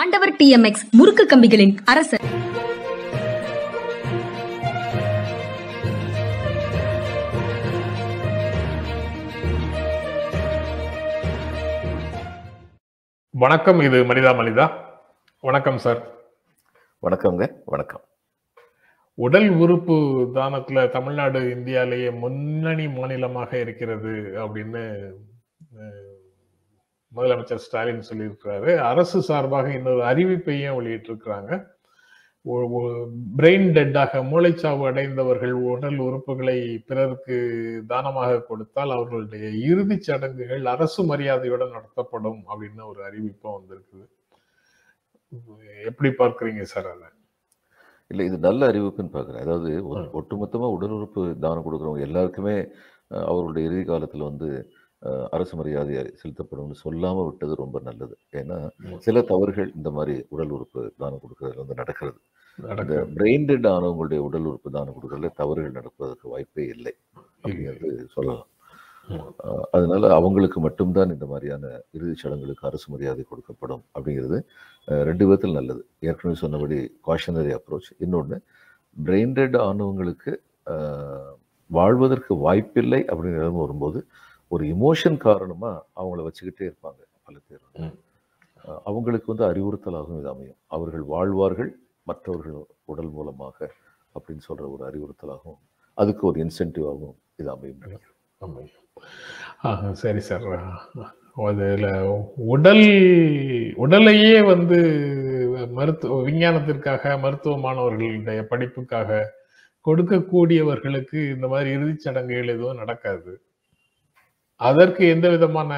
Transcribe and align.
ஆண்டவர் 0.00 0.32
டிஎம்எக்ஸ் 0.32 0.82
முறுக்கு 0.90 1.26
கம்பிகளின் 1.26 1.76
அரசர். 1.84 2.24
வணக்கம் 13.30 13.80
இது 13.80 14.04
மனிதா 14.04 14.32
மனிதா. 14.40 14.66
வணக்கம் 15.40 15.78
சார். 15.78 16.02
வணக்கங்க 17.02 17.48
வணக்கம். 17.64 18.04
உடல் 19.14 19.48
உறுப்பு 19.48 19.94
தானத்துல 20.34 20.88
தமிழ்நாடு 20.88 21.40
இந்தியாலேயே 21.40 22.18
முன்னணி 22.18 22.88
மாநிலமாக 22.88 23.58
இருக்கிறது 23.58 24.14
அப்படின்னு 24.46 24.84
முதலமைச்சர் 27.12 27.64
ஸ்டாலின் 27.64 28.08
சொல்லியிருக்கிறாரு. 28.08 28.70
அரசு 28.88 29.18
சார்பாக 29.28 29.68
இன்னொரு 29.74 30.02
அறிவிப்பையும் 30.10 30.78
வெளியிட்டிருக்கிறாங்க. 30.78 31.50
பிரெயின் 33.36 33.68
டெட்டாக 33.76 34.20
மூளைச்சாவு 34.28 34.84
அடைந்தவர்கள் 34.88 35.54
உடல் 35.70 35.98
உறுப்புகளை 36.04 36.56
பிறருக்கு 36.88 37.36
தானமாக 37.88 38.42
கொடுத்தால் 38.42 38.94
அவர்களுடைய 38.96 39.46
இறுதிச் 39.68 40.06
சடங்குகள் 40.08 40.64
அரசு 40.74 41.02
மரியாதையுடன் 41.10 41.74
நடத்தப்படும் 41.76 42.40
அப்படின்னு 42.50 42.84
ஒரு 42.92 43.02
அறிவிப்பும் 43.08 43.56
வந்திருக்குது. 43.58 44.06
எப்படி 45.90 46.10
பார்க்கறீங்க 46.20 46.64
சார் 46.70 46.88
அதை? 46.92 47.08
இல்லை 48.10 48.24
இது 48.28 48.38
நல்ல 48.46 48.62
அறிவிப்புன்னு 48.70 49.14
பார்க்குறேன். 49.14 49.44
அதாவது. 49.46 49.70
ஒட்டுமொத்தமாக 50.18 50.74
உடல் 50.74 50.96
உறுப்பு 50.96 51.22
தானம் 51.44 51.66
கொடுக்குறவங்க 51.66 52.08
எல்லாருக்குமே 52.08 52.56
அஹ், 53.10 53.26
அவர்களுடைய 53.30 53.68
இறுதி 53.68 53.84
காலத்தில் 53.86 54.28
வந்து 54.28 54.48
அரசு 55.34 55.54
மரியாதை 55.56 55.94
செலுத்தப்படும்னு 56.22 56.76
சொல்லாமல் 56.84 57.26
விட்டது 57.28 57.54
ரொம்ப 57.62 57.80
நல்லது. 57.88 58.14
ஏன்னா. 58.40 58.58
சில 59.06 59.22
தவறுகள் 59.30 59.70
இந்த 59.78 59.90
மாதிரி 59.96 60.14
உடல் 60.34 60.54
உறுப்பு 60.56 60.82
தானம் 61.02 61.22
கொடுக்கறதுல 61.24 61.62
வந்து 61.62 61.78
நடக்கிறது. 61.82 62.18
நடக்குது 62.58 63.06
பிரெயின் 63.16 63.46
டெட் 63.48 63.66
ஆனவங்களுடைய 63.74 64.20
உடல் 64.26 64.46
உறுப்பு 64.50 64.70
தானம் 64.76 64.96
கொடுக்கறதுல 64.96 65.30
தவறுகள் 65.40 65.78
நடப்பதற்கு 65.78 66.26
வாய்ப்பே 66.34 66.66
இல்லை 66.76 66.94
அப்படிங்கிறது 67.44 67.96
சொல்லலாம். 68.16 68.50
அதனால 69.76 70.08
அவங்களுக்கு 70.18 70.58
மட்டும்தான் 70.60 71.12
இந்த 71.14 71.26
மாதிரியான 71.32 71.64
இறுதிச் 71.96 72.22
சடங்குகளுக்கு 72.22 72.68
அரசு 72.70 72.86
மரியாதை 72.92 73.24
கொடுக்கப்படும் 73.30 73.82
அப்படிங்கிறது 73.96 74.38
ரெண்டு 75.08 75.24
விதத்தில் 75.26 75.58
நல்லது. 75.58 75.82
ஏற்கனவே 76.08 76.38
சொன்னபடி 76.42 76.78
காஷனரி 77.08 77.52
அப்ரோச் 77.58 77.90
இன்னொன்று 78.04 78.38
பிரெயின் 78.96 79.36
டெட் 79.38 79.56
ஆனவங்களுக்கு 79.68 80.32
வாழ்வதற்கு 81.70 82.32
வாய்ப்பில்லை 82.46 83.00
நிலைமை 83.36 83.60
வரும்போது 83.64 84.00
ஒரு 84.52 84.64
இமோஷன் 84.74 85.16
காரணமா 85.18 85.70
அவங்கள 85.96 86.20
வச்சுக்கிட்டே 86.26 86.64
இருப்பாங்க 86.68 87.00
பல 87.26 87.36
பேர். 87.46 87.64
அவங்களுக்கு 88.86 89.32
வந்து 89.32 89.44
அறிவுறுத்தலாகவும் 89.44 90.20
இது 90.20 90.28
அமையும். 90.28 90.58
அவர்கள் 90.66 91.04
வாழ்வார்கள் 91.04 91.70
மற்றவர்கள் 92.06 92.56
உடல் 92.84 93.10
மூலமாக 93.10 93.58
அப்படின்னு 94.14 94.44
சொல்ற 94.48 94.64
ஒரு 94.70 94.82
அறிவுறுத்தலாகவும் 94.90 95.60
அதுக்கு 95.98 96.26
ஒரு 96.26 96.38
இன்சென்டிவாகவும் 96.44 97.16
இது 97.36 97.50
அமையும். 97.50 97.82
ஆஹ், 99.62 99.92
சரி 99.94 100.20
சார். 100.20 100.46
அதில் 101.46 101.86
உடல் 102.46 102.84
உடலையே 103.76 104.42
வந்து 104.42 104.78
மருத்துவ 105.72 106.22
விஞ்ஞானத்திற்காக 106.22 107.20
மருத்துவ 107.20 107.58
மாணவர்களுடைய 107.58 108.42
படிப்புக்காக 108.46 109.10
கொடுக்கக்கூடியவர்களுக்கு 109.84 111.18
இந்த 111.34 111.46
மாதிரி 111.48 111.70
இறுதிச் 111.70 112.04
சடங்குகள் 112.04 112.48
எதுவும் 112.48 112.76
நடக்காது. 112.76 113.32
அதற்கு 114.60 115.02
எந்த 115.14 115.26
விதமான 115.28 115.72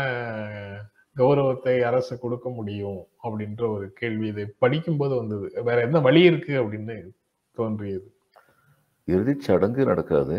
கௌரவத்தை 1.21 1.75
அரசு 1.83 2.15
கொடுக்க 2.19 2.49
முடியும் 2.49 3.01
அப்படின்ற 3.23 3.63
ஒரு 3.75 3.87
கேள்வி 4.01 4.27
இதை 4.27 4.45
படிக்கும்போது 4.59 5.15
வந்தது. 5.17 5.47
வேற 5.69 5.79
என்ன 5.87 6.01
வழி 6.01 6.23
இருக்கு 6.23 6.53
அப்படின்னு 6.63 6.97
தோன்றியது. 7.59 8.07
இறுதிச் 9.09 9.47
சடங்கு 9.47 9.85
நடக்காது. 9.85 10.37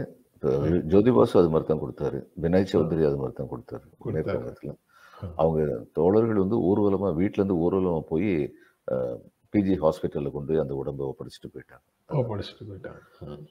ஜோதிபாசு 0.91 1.35
அது 1.39 1.49
மாதிரி 1.53 1.67
தான் 1.69 1.81
கொடுத்தாரு. 1.83 2.19
வினய் 2.44 2.69
சௌத்ரி 2.72 3.03
அது 3.09 3.17
மாதிரி 3.22 3.35
தான் 3.39 3.51
கொடுத்தாரு. 3.53 3.85
நேர்காணத்துல. 4.16 4.73
அவங்க 5.35 5.61
தோழர்கள் 5.97 6.44
வந்து 6.44 6.57
ஊர்வலமா 6.69 7.09
வீட்ல 7.22 7.44
இருந்து 7.44 7.57
ஊர்வலமா 7.63 8.01
போய் 8.11 8.31
பிஜி 9.51 9.75
ஹாஸ்பிட்டல்ல 9.83 10.31
கொண்டு 10.31 10.49
போய் 10.49 10.63
அந்த 10.63 10.75
உடம்பை 10.75 11.03
ஒப்படைச்சிட்டு 11.11 11.47
போயிட்டாங்க. 11.53 11.85
ஓ, 12.07 12.17
படிச்சுட்டு 12.31 12.65
போயிட்டாங்க. 12.69 12.99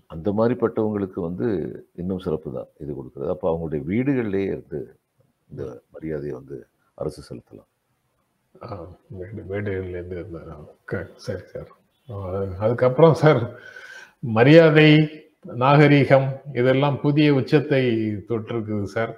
அந்த 0.06 0.32
மாதிரிப்பட்டவங்களுக்கு 0.38 1.20
வந்து 1.20 1.48
இன்னும் 1.94 2.24
சிறப்பு 2.26 2.52
தான் 2.52 2.68
இது 2.78 2.92
கொடுக்குறது. 2.98 3.28
அப்போ 3.28 3.46
அவங்களுடைய 3.52 3.80
வீடுகள்லேயே 3.92 4.50
இருந்து 4.54 4.80
இந்த 5.50 5.82
மரியாதையை 5.90 6.34
வந்து 6.36 6.58
அரசு 6.94 7.20
செலுத்தலாம். 7.28 7.70
வீடுகள்லேருந்து 9.50 10.16
இருந்தார்? 10.20 11.14
சரி 11.16 11.42
சார். 11.52 11.70
அதுக்கப்புறம் 12.58 13.14
சார் 13.14 13.40
மரியாதை 14.38 14.90
நாகரீகம் 15.64 16.28
இதெல்லாம் 16.52 17.00
புதிய 17.00 17.34
உச்சத்தை 17.34 17.82
தொட்டிருக்குது 18.28 18.88
சார். 18.94 19.12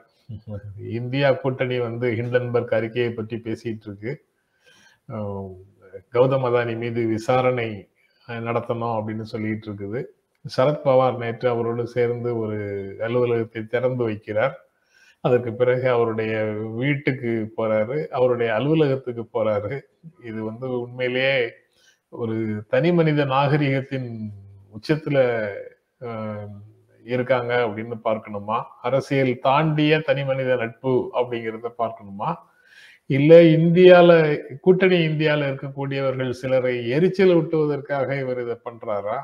இந்தியா 0.98 1.28
கூட்டணி 1.32 1.78
வந்து 1.78 2.10
ஹிண்டன்பர்க் 2.18 2.74
அறிக்கையை 2.78 3.12
பற்றி 3.12 3.36
பேசிட்டு 3.36 3.86
இருக்கு. 3.88 4.12
கௌதம் 6.14 6.46
அதானி 6.46 6.76
மீது 6.76 7.06
விசாரணை 7.08 7.68
நடத்தணும் 8.28 8.96
அப்படின்னு 8.96 9.22
சொல்லிட்டு 9.26 9.66
இருக்குது. 9.68 10.00
சரத்பவார் 10.44 11.16
நேற்று 11.16 11.48
அவரோடு 11.48 11.86
சேர்ந்து 11.88 12.38
ஒரு 12.38 12.58
அலுவலகத்தை 13.00 13.66
திறந்து 13.66 14.02
வைக்கிறார். 14.08 14.54
அதற்கு 15.24 15.54
பிறகு 15.54 15.90
அவருடைய 15.90 16.34
வீட்டுக்கு 16.74 17.30
போறாரு. 17.56 17.96
அவருடைய 18.10 18.50
அலுவலகத்துக்கு 18.54 19.24
போறாரு. 19.34 19.74
இது 20.22 20.44
வந்து 20.44 20.66
உண்மையிலேயே 20.80 21.34
ஒரு 22.12 22.36
தனி 22.68 22.92
மனித 22.92 23.24
நாகரிகத்தின் 23.26 24.08
உச்சத்துல 24.74 25.18
ஆஹ், 26.00 26.48
இருக்காங்க 27.04 27.52
அப்படின்னு 27.66 27.96
பார்க்கணுமா? 28.04 28.58
அரசியல் 28.82 29.34
தாண்டிய 29.40 30.00
தனி 30.00 30.24
மனித 30.24 30.56
நட்பு 30.56 30.92
அப்படிங்கிறத 31.14 31.68
பார்க்கணுமா? 31.78 32.30
இல்ல 33.16 33.32
இந்தியால 33.56 34.10
கூட்டணி 34.64 34.98
இந்தியால 35.06 35.46
இருக்கக்கூடியவர்கள் 35.50 36.30
சிலரை 36.40 36.74
எரிச்சல் 36.96 37.34
ஊட்டுவதற்காக 37.38 38.08
இவர் 38.22 38.40
இதை 38.44 38.56
பண்றாரா? 38.66 39.16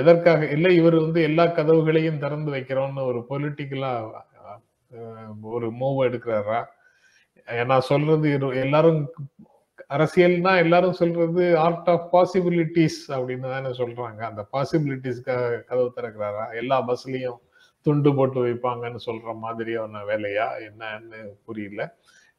எதற்காக? 0.00 0.40
இல்லை 0.54 0.70
இவர் 0.80 0.96
வந்து 1.04 1.20
எல்லா 1.28 1.44
கதவுகளையும் 1.58 2.22
திறந்து 2.24 2.50
வைக்கிறோம்னு 2.56 3.04
ஒரு 3.10 3.20
பொலிட்டிக்கலா 3.30 3.92
ஒரு 5.56 5.68
மூவ் 5.80 5.98
எடுக்கிறாரா? 6.08 6.60
நான் 7.70 7.88
சொல்றது 7.90 8.28
எல்லாரும் 8.64 9.00
அரசியல்னா 9.96 10.52
எல்லாரும் 10.64 10.98
சொல்றது 11.00 11.44
ஆர்ட் 11.66 11.90
ஆஃப் 11.92 12.08
பாசிபிலிட்டிஸ் 12.14 12.98
அப்படின்னு 13.16 13.46
தானே 13.54 13.70
சொல்றாங்க. 13.80 14.20
அந்த 14.30 14.42
பாசிபிலிட்டிஸ்க்காக 14.54 15.62
கதவு 15.68 15.90
திறக்கிறாரா? 15.98 16.44
எல்லா 16.62 16.78
பஸ்லயும் 16.88 17.38
துண்டு 17.86 18.10
போட்டு 18.18 18.38
வைப்பாங்கன்னு 18.46 19.00
சொல்ற 19.08 19.34
மாதிரியான 19.44 20.02
வேலையா? 20.10 20.46
என்னன்னு 20.68 21.20
புரியல. 21.46 21.82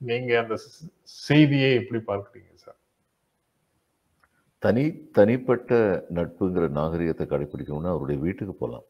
நீங்க 0.10 0.32
அந்த 0.42 0.56
செய்தியை 1.28 1.70
எப்படி 1.80 2.00
பார்க்குறீங்க 2.12 2.52
சார்? 2.66 2.78
தனி 4.64 4.84
தனிப்பட்ட 5.18 5.74
நட்புங்கிற 6.18 6.66
நாகரிகத்தை 6.80 7.26
கடைபிடிக்கணும்னா 7.34 7.92
அவருடைய 7.96 8.20
வீட்டுக்கு 8.26 8.56
போகலாம். 8.62 8.86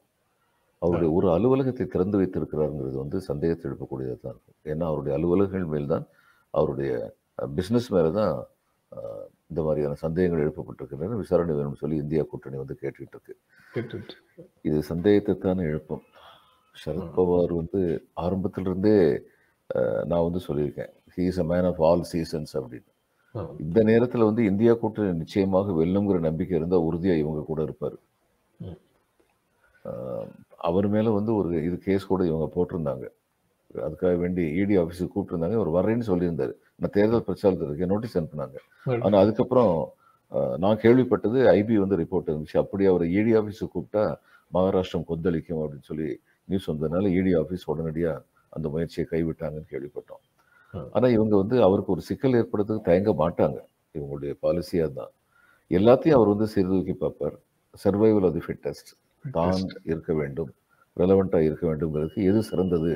அவருடைய 0.81 1.09
ஒரு 1.17 1.27
அலுவலகத்தை 1.35 1.85
திறந்து 1.93 2.19
வைத்திருக்கிறாருங்கிறது 2.19 2.97
வந்து 3.03 3.17
சந்தேகத்தை 3.29 3.65
எழுப்பக்கூடியதாக 3.69 4.19
தான் 4.21 4.33
இருக்கும். 4.33 4.59
ஏன்னா 4.71 4.85
அவருடைய 4.91 5.13
அலுவலகங்கள் 5.17 5.73
மேல் 5.73 5.91
தான் 5.93 6.05
அவருடைய 6.59 6.91
பிஸ்னஸ் 7.57 7.89
மேலே 7.95 8.11
தான் 8.19 8.33
இந்த 9.49 9.61
மாதிரியான 9.65 9.97
சந்தேகங்கள் 10.03 10.43
எழுப்பப்பட்டிருக்கின்றன. 10.45 11.17
விசாரணை 11.23 11.53
வேணும்னு 11.57 11.81
சொல்லி 11.81 11.97
இந்தியா 12.03 12.23
கூட்டணி 12.31 12.57
வந்து 12.61 12.75
கேட்டுட்டு 12.81 13.17
இருக்கு. 13.17 13.35
இது 14.67 14.77
சந்தேகத்தை 14.91 15.35
தானே 15.47 15.63
எழுப்பும். 15.71 16.03
சரத்பவார் 16.84 17.53
வந்து 17.62 17.81
ஆரம்பத்திலிருந்தே 18.25 18.95
நான் 20.09 20.25
வந்து 20.28 20.41
சொல்லியிருக்கேன். 20.47 20.91
He 21.16 21.23
is 21.31 21.41
a 21.44 21.47
man 21.51 21.67
of 21.72 21.81
all 21.88 22.06
seasons 22.13 22.53
அப்படின்னு. 22.59 22.90
இந்த 23.63 23.79
நேரத்தில் 23.90 24.28
வந்து 24.28 24.44
இந்தியா 24.51 24.74
கூட்டணி 24.81 25.12
நிச்சயமாக 25.24 25.74
வெல்லுங்கிற 25.80 26.19
நம்பிக்கை 26.27 26.56
இருந்தால் 26.59 26.86
உறுதியாக 26.88 27.21
இவங்க 27.24 27.42
கூட 27.50 27.59
இருப்பார். 27.68 27.98
அவர் 30.69 30.88
மேலே 30.94 31.09
வந்து 31.18 31.31
ஒரு 31.39 31.50
இது 31.68 31.75
கேஸ் 31.88 32.09
கூட 32.12 32.21
இவங்க 32.30 32.48
போட்டிருந்தாங்க. 32.56 33.06
அதுக்காக 33.88 34.13
வேண்டி 34.24 34.44
இடி 34.62 34.75
ஆஃபீஸுக்கு 34.81 35.13
கூப்பிட்டுருந்தாங்க 35.13 35.57
அவர் 35.59 35.71
வரேன்னு 35.77 36.06
சொல்லியிருந்தாரு. 36.09 36.53
நான் 36.80 36.94
தேர்தல் 36.98 37.25
பிரச்சாரத்திற்கு 37.27 37.92
நோட்டீஸ் 37.92 38.18
அனுப்புனாங்க. 38.19 38.57
ஆனால் 39.03 39.21
அதுக்கப்புறம் 39.24 39.74
நான் 40.63 40.81
கேள்விப்பட்டது 40.86 41.39
ஐபி 41.57 41.75
வந்து 41.83 42.00
ரிப்போர்ட் 42.01 42.31
இருந்துச்சு. 42.31 42.57
அப்படி 42.63 42.83
அவர் 42.92 43.06
இடி 43.19 43.31
ஆஃபீஸுக்கு 43.39 43.74
கூப்பிட்டா 43.75 44.03
மகாராஷ்டிரம் 44.57 45.07
கொந்தளிக்கும் 45.12 45.62
அப்படின்னு 45.63 45.89
சொல்லி 45.92 46.09
நியூஸ் 46.51 46.69
வந்ததுனால 46.72 47.10
இடி 47.19 47.31
ஆஃபீஸ் 47.42 47.66
உடனடியாக 47.74 48.24
அந்த 48.56 48.68
முயற்சியை 48.74 49.06
கைவிட்டாங்கன்னு 49.13 49.72
கேள்விப்பட்டோம். 49.74 50.24
ஆனால் 50.96 51.13
இவங்க 51.18 51.34
வந்து 51.42 51.57
அவருக்கு 51.68 51.94
ஒரு 51.96 52.04
சிக்கல் 52.10 52.38
ஏற்படுறதுக்கு 52.40 52.88
தயங்க 52.90 53.12
மாட்டாங்க. 53.22 53.60
இவங்களுடைய 53.98 54.34
பாலிசியாக 54.44 54.90
தான் 55.00 55.12
எல்லாத்தையும் 55.72 56.18
அவர் 56.18 56.31
வந்து 56.34 56.48
சீர்தூக்கி 56.54 56.96
பார்ப்பார். 57.04 57.38
சர்வைவல் 57.84 58.25
ஆஃப் 58.28 58.36
தி 58.38 58.44
ஃபிட்டஸ்ட் 58.46 58.92
தான் 59.38 59.63
இருக்க 59.92 60.12
வேண்டும். 60.22 60.51
ரெலவெண்ட்டாக 60.98 61.48
இருக்க 61.50 61.63
வேண்டும்ங்கிறதுக்கு 61.69 62.22
எது 62.30 62.40
சிறந்தது 62.51 62.92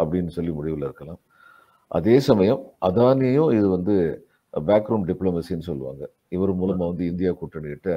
அப்படின்னு 0.00 0.32
சொல்லி 0.36 0.52
முடிவில் 0.58 0.86
இருக்கலாம். 0.88 1.20
அதே 1.98 2.16
சமயம் 2.28 2.62
அதானியும் 2.88 3.52
இது 3.58 3.66
வந்து 3.76 3.94
பேக்ரூம் 4.54 5.06
டிப்ளமசின்னு 5.10 5.68
சொல்லுவாங்க. 5.70 6.02
இவர் 6.36 6.52
மூலமா 6.60 6.84
வந்து 6.90 7.04
இந்தியா 7.12 7.30
கூட்டணி 7.40 7.68
கிட்ட 7.74 7.90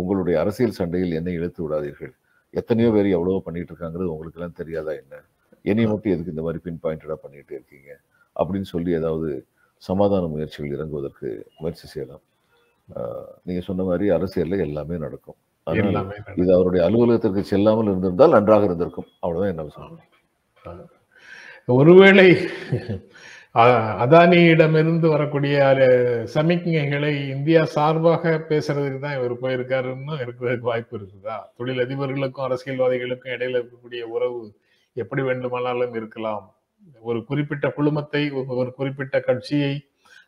உங்களுடைய 0.00 0.36
அரசியல் 0.42 0.76
சண்டையில் 0.78 1.16
என்னை 1.18 1.32
இழுத்து 1.38 1.60
விடாதீர்கள். 1.64 2.14
எத்தனையோ 2.54 2.90
பேர் 2.90 3.06
எவ்வளவோ 3.06 3.40
பண்ணிட்டு 3.44 3.74
இருக்காங்கிறது 3.74 4.12
உங்களுக்கு 4.14 4.38
எல்லாம் 4.38 4.58
தெரியாதா 4.60 4.92
என்ன? 4.92 5.14
என்னை 5.62 5.86
மட்டும் 5.86 6.12
எதுக்கு 6.12 6.34
இந்த 6.34 6.42
மாதிரி 6.42 6.62
பின் 6.62 6.80
பாயிண்டடா 6.82 7.16
பண்ணிட்டு 7.22 7.54
இருக்கீங்க? 7.54 7.90
அப்படின்னு 8.36 8.70
சொல்லி 8.74 8.92
ஏதாவது 8.92 9.46
சமாதான 9.82 10.26
முயற்சிகள் 10.26 10.74
இறங்குவதற்கு 10.78 11.28
முயற்சி 11.58 11.86
செய்யலாம். 11.86 12.22
ஆஹ் 12.94 13.32
நீங்க 13.42 13.62
சொன்ன 13.62 13.84
மாதிரி 13.84 14.10
அரசியல்ல 14.10 14.58
எல்லாமே 14.58 14.96
நடக்கும். 14.96 15.38
அதனால 15.62 16.22
இது 16.36 16.54
அவருடைய 16.54 16.86
அலுவலகத்திற்கு 16.86 17.44
செல்லாமல் 17.44 17.84
இருந்திருந்தால் 17.84 18.30
நன்றாக 18.30 18.64
இருந்திருக்கும். 18.64 19.08
அவ்வளவுதான் 19.20 19.52
என்ன 19.54 19.72
சொல்லணும் 19.76 20.92
ஒருவேளை 21.66 22.36
அதானியிடமிருந்து 23.54 25.08
வரக்கூடிய 25.08 25.62
சமிக்ஞைகளை 26.34 27.28
இந்தியா 27.28 27.64
சார்பாக 27.64 28.44
பேசுறதுக்கு 28.48 28.98
தான் 28.98 29.16
இவர் 29.16 29.40
போயிருக்காருன்னு 29.40 30.16
இருக்கிறதுக்கு 30.16 30.58
வாய்ப்பு 30.58 30.98
இருக்குதா? 30.98 31.32
தொழிலதிபர்களுக்கும் 31.58 32.48
அரசியல்வாதிகளுக்கும் 32.48 33.28
இடையில 33.28 33.62
இருக்கக்கூடிய 33.62 34.02
உறவு 34.02 34.56
எப்படி 34.92 35.22
வேண்டுமானாலும் 35.22 35.94
இருக்கலாம். 35.94 36.54
ஒரு 37.00 37.24
குறிப்பிட்ட 37.24 37.70
குழுமத்தை 37.70 38.30
ஒரு- 38.32 38.70
குறிப்பிட்ட 38.70 39.20
கட்சியை 39.20 39.86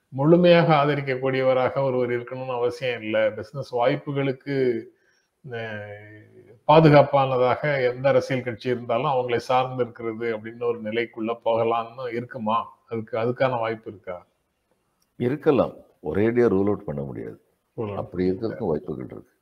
முழுமையாக 0.09 0.75
ஆதரிக்கக்கூடியவராக 0.75 1.83
ஒருவர் 1.83 2.11
இருக்கணும்னு 2.11 2.55
அவசியம் 2.55 3.03
இல்லை. 3.03 3.31
பிசினஸ் 3.31 3.77
வாய்ப்புகளுக்கு 3.77 4.83
பாதுகாப்பானதாக 6.65 7.95
எந்த 7.95 8.09
அரசியல் 8.09 8.43
கட்சி 8.43 8.69
இருந்தாலும் 8.69 9.11
அவங்களை 9.11 9.37
சார்ந்து 9.37 9.83
இருக்கிறது 9.83 10.37
அப்படின்னு 10.37 10.63
ஒரு 10.63 10.83
நிலைக்குள்ள 10.83 11.41
போகலாம்னு 11.45 12.13
இருக்குமா? 12.13 12.76
அதுக்கு 12.91 13.15
அதுக்கான 13.19 13.59
வாய்ப்பு 13.59 13.91
இருக்கா? 13.91 14.17
இருக்கலாம். 15.21 15.75
ஒரேடியா 16.03 16.47
ரூல் 16.55 16.71
அவுட் 16.71 16.85
பண்ண 16.85 17.03
முடியாது. 17.03 17.39
அப்படி 17.97 18.31
இருக்கிறதுக்கும் 18.31 18.71
வாய்ப்புகள் 18.73 19.07
இருக்கு. 19.07 19.33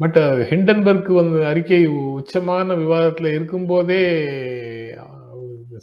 பட் 0.00 0.18
ஹிண்டன்பர்க் 0.50 1.10
வந்து 1.14 1.46
அறிக்கை 1.46 1.80
உச்சமான 1.88 2.76
விவாதத்துல 2.82 3.32
இருக்கும்போதே 3.34 4.02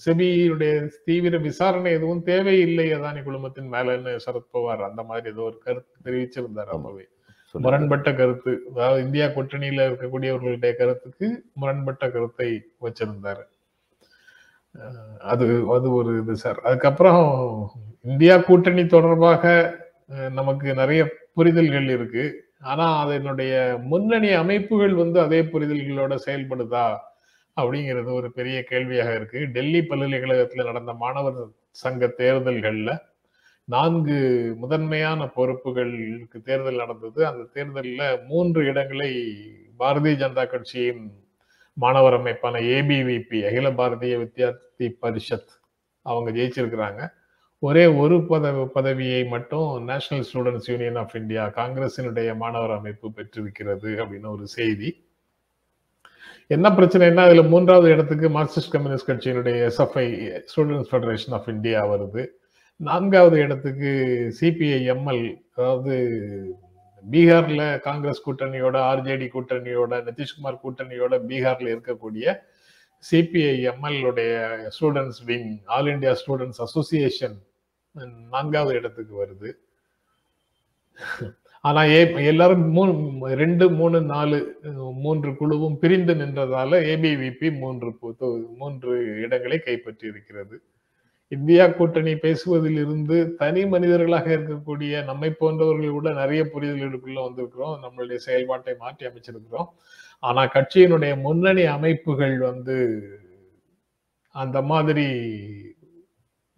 செபியுடைய 0.05 0.73
தீவிர 1.05 1.37
விசாரணை 1.37 1.91
எதுவும் 1.91 2.23
தேவையில்லை 2.23 2.93
அதானி 2.93 3.21
குழுமத்தின் 3.21 3.69
மேலன்னு 3.71 4.11
சரத்பவார் 4.25 4.83
அந்த 4.89 5.03
மாதிரி 5.03 5.29
ஏதோ 5.33 5.41
ஒரு 5.41 5.57
கருத்து 5.57 5.95
தெரிவிச்சிருந்தார். 6.05 6.71
அப்பவே. 6.75 7.05
முரண்பட்ட 7.55 8.09
கருத்து. 8.13 8.51
அதாவது 8.75 9.03
இந்தியா 9.03 9.27
கூட்டணியில 9.27 9.85
இருக்கக்கூடியவர்களுடைய 9.89 10.73
கருத்துக்கு 10.75 11.27
முரண்பட்ட 11.53 12.09
கருத்தை 12.09 12.49
வச்சிருந்தாரு. 12.81 13.43
அது 15.31 15.45
அது 15.75 15.87
ஒரு 15.91 16.11
இது 16.21 16.35
சார் 16.35 16.59
அதுக்கப்புறம் 16.59 17.23
இந்தியா 18.01 18.37
கூட்டணி 18.37 18.85
தொடர்பாக 18.85 19.43
நமக்கு 20.29 20.67
நிறைய 20.73 21.01
புரிதல்கள் 21.33 21.87
இருக்கு. 21.89 22.25
ஆனா 22.61 22.85
அதனுடைய 23.03 23.53
முன்னணி 23.83 24.29
அமைப்புகள் 24.43 24.93
வந்து 24.93 25.17
அதே 25.21 25.41
புரிதல்களோட 25.41 26.13
செயல்படுதா 26.25 26.85
அப்படிங்கிறது 27.57 28.09
ஒரு 28.13 28.29
பெரிய 28.31 28.57
கேள்வியாக 28.63 29.11
இருக்கு. 29.15 29.39
டெல்லி 29.55 29.81
பல்கலைக்கழகத்தில் 29.81 30.65
நடந்த 30.65 30.93
மாணவர் 30.93 31.39
சங்க 31.83 32.13
தேர்தல்கள்ல 32.17 32.91
நான்கு 33.65 34.17
முதன்மையான 34.57 35.21
பொறுப்புகளுக்கு 35.35 36.37
தேர்தல் 36.43 36.75
நடந்தது. 36.75 37.19
அந்த 37.25 37.43
தேர்தலில் 37.53 38.19
மூன்று 38.27 38.59
இடங்களை 38.65 39.11
பாரதிய 39.79 40.15
ஜனதா 40.21 40.45
கட்சியின் 40.47 41.03
மாணவர் 41.83 42.17
அமைப்பான 42.19 42.61
ஏபிவிபி 42.75 43.39
அகில 43.49 43.69
பாரதிய 43.79 44.15
வித்யார்த்தி 44.21 44.87
பரிஷத் 45.01 45.51
அவங்க 46.05 46.29
ஜெயிச்சிருக்கிறாங்க. 46.37 47.01
ஒரே 47.63 47.83
ஒரு 48.01 48.15
பத 48.29 48.45
பதவியை 48.73 49.21
மட்டும் 49.25 49.67
National 49.85 50.25
Students 50.29 50.69
Union 50.71 50.99
of 51.01 51.15
India 51.15 51.43
காங்கிரசினுடைய 51.59 52.35
மாணவர் 52.35 52.73
அமைப்பு 52.77 53.11
பெற்றிருக்கிறது 53.11 53.91
அப்படின்னு 54.03 54.29
ஒரு 54.35 54.47
செய்தி. 54.47 54.89
என்ன 56.55 56.69
பிரச்சனைன்னா 56.69 57.23
அதுல 57.27 57.41
மூன்றாவது 57.53 57.87
இடத்துக்கு 57.93 58.27
மார்க்சிஸ்ட் 58.29 58.73
கம்யூனிஸ்ட் 58.75 59.09
கட்சியினுடைய 59.09 59.57
SFI 59.69 60.07
Students 60.51 60.91
Federation 60.91 61.35
of 61.37 61.49
India 61.55 61.81
வருது. 61.93 62.23
நான்காவது 62.79 63.37
இடத்துக்கு 63.39 63.91
சிபிஐ 64.41 64.79
எம்எல் 64.93 65.25
அதாவது 65.55 65.95
பீகார்ல 67.11 67.63
காங்கிரஸ் 67.79 68.25
கூட்டணியோட 68.27 68.77
ஆர்ஜேடி 68.91 69.27
கூட்டணியோட 69.35 69.99
நிதிஷ்குமார் 70.07 70.61
கூட்டணியோட 70.63 71.15
பீகார்ல 71.29 71.73
இருக்கக்கூடிய 71.75 72.35
CPI 73.03 73.55
எம்எல்உடைய 73.71 74.33
students 74.75 75.21
wing 75.25 75.49
all 75.75 75.91
India 75.93 76.13
students 76.21 76.61
association 76.65 77.37
நான்காவது 78.33 78.77
இடத்துக்கு 78.79 79.13
வருது. 79.23 79.49
ஆனா 81.63 81.81
ஏ 81.93 81.99
எல்லாரும் 82.31 82.65
மூணு 82.77 82.91
ரெண்டு 83.41 83.65
மூணு 83.79 83.97
நாலு 84.13 84.37
மூன்று 85.05 85.29
குழுவும் 85.39 85.77
பிரிந்து 85.81 86.13
நின்றதால 86.15 86.79
ஏபிவிபி 86.93 87.49
மூன்று 87.59 87.89
மூன்று 88.61 88.93
இடங்களை 89.25 89.59
கைப்பற்றி 89.59 90.05
இருக்கிறது 90.07 90.57
இந்தியா 91.31 91.63
கூட்டணி 91.67 92.13
பேசுவதிலிருந்து 92.23 93.15
தனி 93.41 93.61
மனிதர்களாக 93.65 94.27
இருக்கக்கூடிய 94.35 95.03
நம்மை 95.09 95.29
போன்றவர்கள் 95.39 95.95
கூட 95.95 96.09
நிறைய 96.19 96.41
புரிதல்களுக்குள்ள 96.53 97.19
வந்திருக்கிறோம். 97.25 97.75
நம்மளுடைய 97.83 98.19
செயல்பாட்டை 98.27 98.75
மாற்றி 98.83 99.05
அமைச்சிருக்கிறோம். 99.07 99.69
ஆனா 100.23 100.43
கட்சியினுடைய 100.55 101.13
முன்னணி 101.25 101.63
அமைப்புகள் 101.77 102.35
வந்து 102.49 102.77
அந்த 104.35 104.57
மாதிரி 104.71 105.07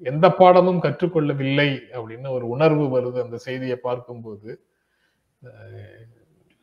எந்த 0.01 0.25
பாடமும் 0.39 0.83
கற்றுக்கொள்ளவில்லை 0.83 1.69
அப்படின்னு 1.97 2.29
ஒரு 2.37 2.45
உணர்வு 2.55 2.85
வருது. 2.95 3.17
அந்த 3.25 3.37
செய்தியை 3.47 3.77
பார்க்கும்போது 3.87 4.49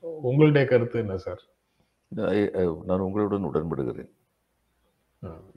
உங்களுடைய 0.03 0.65
கருத்து 0.67 0.97
என்ன 1.03 1.17
சார்? 1.27 1.43
நான் 2.89 3.05
உங்களுடன் 3.07 3.49
உடன்படுகிறேன். 3.51 4.11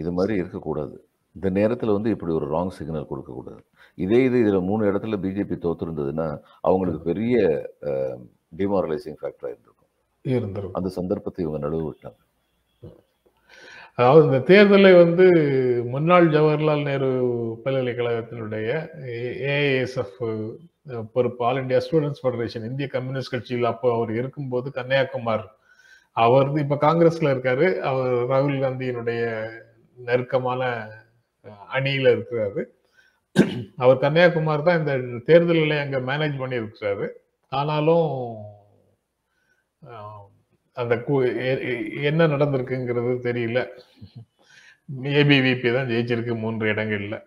இது 0.01 0.11
மாதிரி 0.17 0.33
இருக்கக்கூடாது. 0.41 0.97
இந்த 1.35 1.49
நேரத்துல 1.59 1.93
வந்து 1.97 2.09
இப்படி 2.09 2.33
ஒரு 2.33 2.47
ராங் 2.55 2.75
சிக்னல் 2.77 3.09
கொடுக்கக்கூடாது 3.09 3.61
இதே 3.97 4.19
இது 4.23 4.37
இதுல 4.43 4.59
மூணு 4.61 4.83
இடத்துல 4.91 5.17
பிஜேபி 5.23 5.55
தோத்துருந்ததுன்னா 5.65 6.27
அவங்களுக்கு 6.61 7.01
பெரிய 7.01 7.35
டிமாரலைசிங் 8.57 9.19
ஃபேக்டரா 9.19 9.49
இருந்திருக்கும். 9.51 9.91
இருந்திருக்கும். 10.25 10.77
அந்த 10.77 10.89
சந்தர்ப்பத்தை 10.89 11.45
இவங்க 11.45 11.59
நடுவு 11.67 11.85
விட்டாங்க 11.89 12.19
அதாவது 13.97 14.25
இந்த 14.25 14.39
தேர்தலை 14.49 14.91
வந்து 14.97 15.25
முன்னாள் 15.85 16.27
ஜவஹர்லால் 16.29 16.83
நேரு 16.83 17.07
பல்கலைக்கழகத்தினுடைய 17.63 18.67
ஏஎஸ்எஃப் 19.53 20.19
பொறுப்பு 21.13 21.41
ஆல் 21.45 21.59
இந்தியா 21.61 21.79
ஸ்டூடெண்ட்ஸ் 21.85 22.21
ஃபெடரேஷன் 22.23 22.67
இந்திய 22.69 22.87
கம்யூனிஸ்ட் 22.87 23.33
கட்சியில் 23.33 23.71
அப்போ 23.71 23.87
அவர் 23.95 24.11
இருக்கும்போது 24.11 24.69
கன்னியாகுமார் 24.69 25.44
அவர் 26.18 26.47
வந்து 26.47 26.63
இப்ப 26.65 26.77
காங்கிரஸ்ல 26.81 27.33
இருக்காரு. 27.33 27.68
அவர் 27.89 28.13
ராகுல் 28.31 28.63
காந்தியினுடைய 28.63 29.23
நெருக்கமான 29.97 30.61
அணியில 31.73 32.07
இருக்கிறாரு. 32.09 32.63
அவர் 33.77 33.97
கன்னியாகுமார் 33.97 34.63
தான் 34.63 34.79
இந்த 34.79 34.97
தேர்தல்களை 35.25 35.79
அங்க 35.79 35.99
மேனேஜ் 35.99 36.31
பண்ணியிருக்கிறாரு. 36.31 37.07
ஆனாலும் 37.49 38.35
அந்த 40.73 41.03
என்ன 42.01 42.27
நடந்திருக்குங்கிறது 42.27 43.18
தெரியல. 43.23 43.68
ஏபிவிபி 45.03 45.73
தான் 45.73 45.87
ஜெயிச்சிருக்கு 45.87 46.39
மூன்று 46.39 46.73
இடங்கள்ல. 46.73 47.21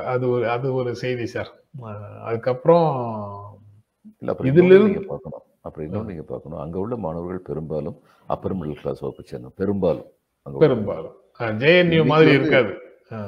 அது 0.00 0.28
ஒரு 0.28 0.50
அது 0.50 0.74
ஒரு 0.74 0.96
செய்தி 0.96 1.26
சார் 1.26 1.50
அதுக்கப்புறம் 2.22 3.62
இல்ல 4.18 4.32
இதுல 4.32 4.44
இருந்து- 4.44 5.06
பார்க்கணும். 5.06 5.42
அப்புறம் 5.60 5.88
இன்னொன்று 5.88 6.12
நீங்க 6.12 6.22
பார்க்கணும். 6.22 6.58
அங்க 6.58 6.78
உள்ள 6.78 6.96
மாணவர்கள் 6.96 7.38
பெரும்பாலும் 7.38 8.00
அப்பர் 8.26 8.56
மிடில் 8.56 8.80
கிளாஸ் 8.80 8.98
வகுப்பை 8.98 9.26
சேர்ந்தோம் 9.26 9.52
பெரும்பாலும். 9.56 10.06
பெரும்பாலும். 10.46 11.16
ஜேஎன்யூ 11.62 12.02
மாதிரி 12.12 12.30
இருக்காது. 12.38 12.72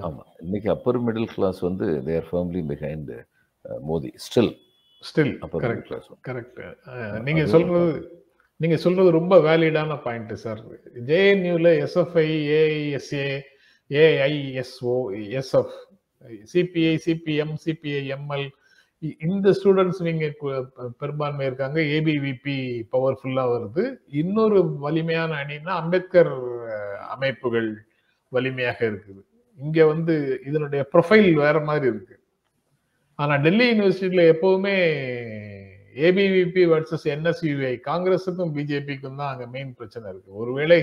ஆமா 0.06 0.22
இன்னைக்கு 0.44 0.68
அப்பர் 0.74 0.98
மிடில் 1.06 1.30
கிளாஸ் 1.34 1.60
வந்து 1.60 1.86
their 2.08 2.26
family 2.30 2.62
behind 2.70 3.12
Modi 3.88 4.10
still 4.26 4.52
still 5.02 5.32
correct 5.64 5.86
class 5.88 6.08
correct 6.28 6.60
நீங்க 7.28 7.44
சொல்றது 7.46 7.92
நீங்க 8.60 8.76
சொல்றது 8.76 9.10
ரொம்ப 9.10 9.34
வேலிடான 9.48 9.92
point 10.02 10.34
sir 10.44 10.60
ஜேஎன்யூல 11.10 11.70
SFI 11.84 12.28
AISA 12.58 13.26
AISO 13.90 14.96
SF 15.40 15.76
CPI 16.52 16.94
CPM 17.06 17.54
CPI 17.64 18.02
ML 18.16 18.48
இந்த 19.26 19.50
ஸ்டூடெண்ட்ஸ் 19.50 20.00
நீங்க 20.00 20.24
பெரும்பான்மை 21.00 21.44
இருக்காங்க. 21.46 21.78
ஏபிவிபி 21.94 22.56
பவர்ஃபுல்லா 22.92 23.44
வருது. 23.52 23.84
இன்னொரு 24.20 24.58
வலிமையான 24.84 25.32
அணின்னா 25.42 25.72
அம்பேத்கர் 25.82 26.30
அமைப்புகள் 27.08 27.70
வலிமையாக 28.28 28.78
இருக்குது. 28.90 29.22
இங்க 29.58 29.86
வந்து 29.86 30.40
இதனுடைய 30.46 30.88
ப்ரொஃபைல் 30.92 31.32
வேற 31.34 31.60
மாதிரி 31.60 31.86
இருக்கு. 31.86 32.16
ஆனா 33.14 33.34
டெல்லி 33.36 33.66
யூனிவர்சிட்டியில 33.70 34.22
எப்பவுமே 34.34 34.76
ஏபிவிபி 36.06 36.62
வர்சஸ் 36.72 37.06
என்எஸ்யூஐ 37.14 37.72
காங்கிரஸுக்கும் 37.88 38.54
பிஜேபிக்கும் 38.56 39.18
தான் 39.20 39.32
அங்க 39.32 39.46
மெயின் 39.46 39.74
பிரச்சனை 39.74 40.06
இருக்கு. 40.10 40.30
ஒருவேளை 40.34 40.78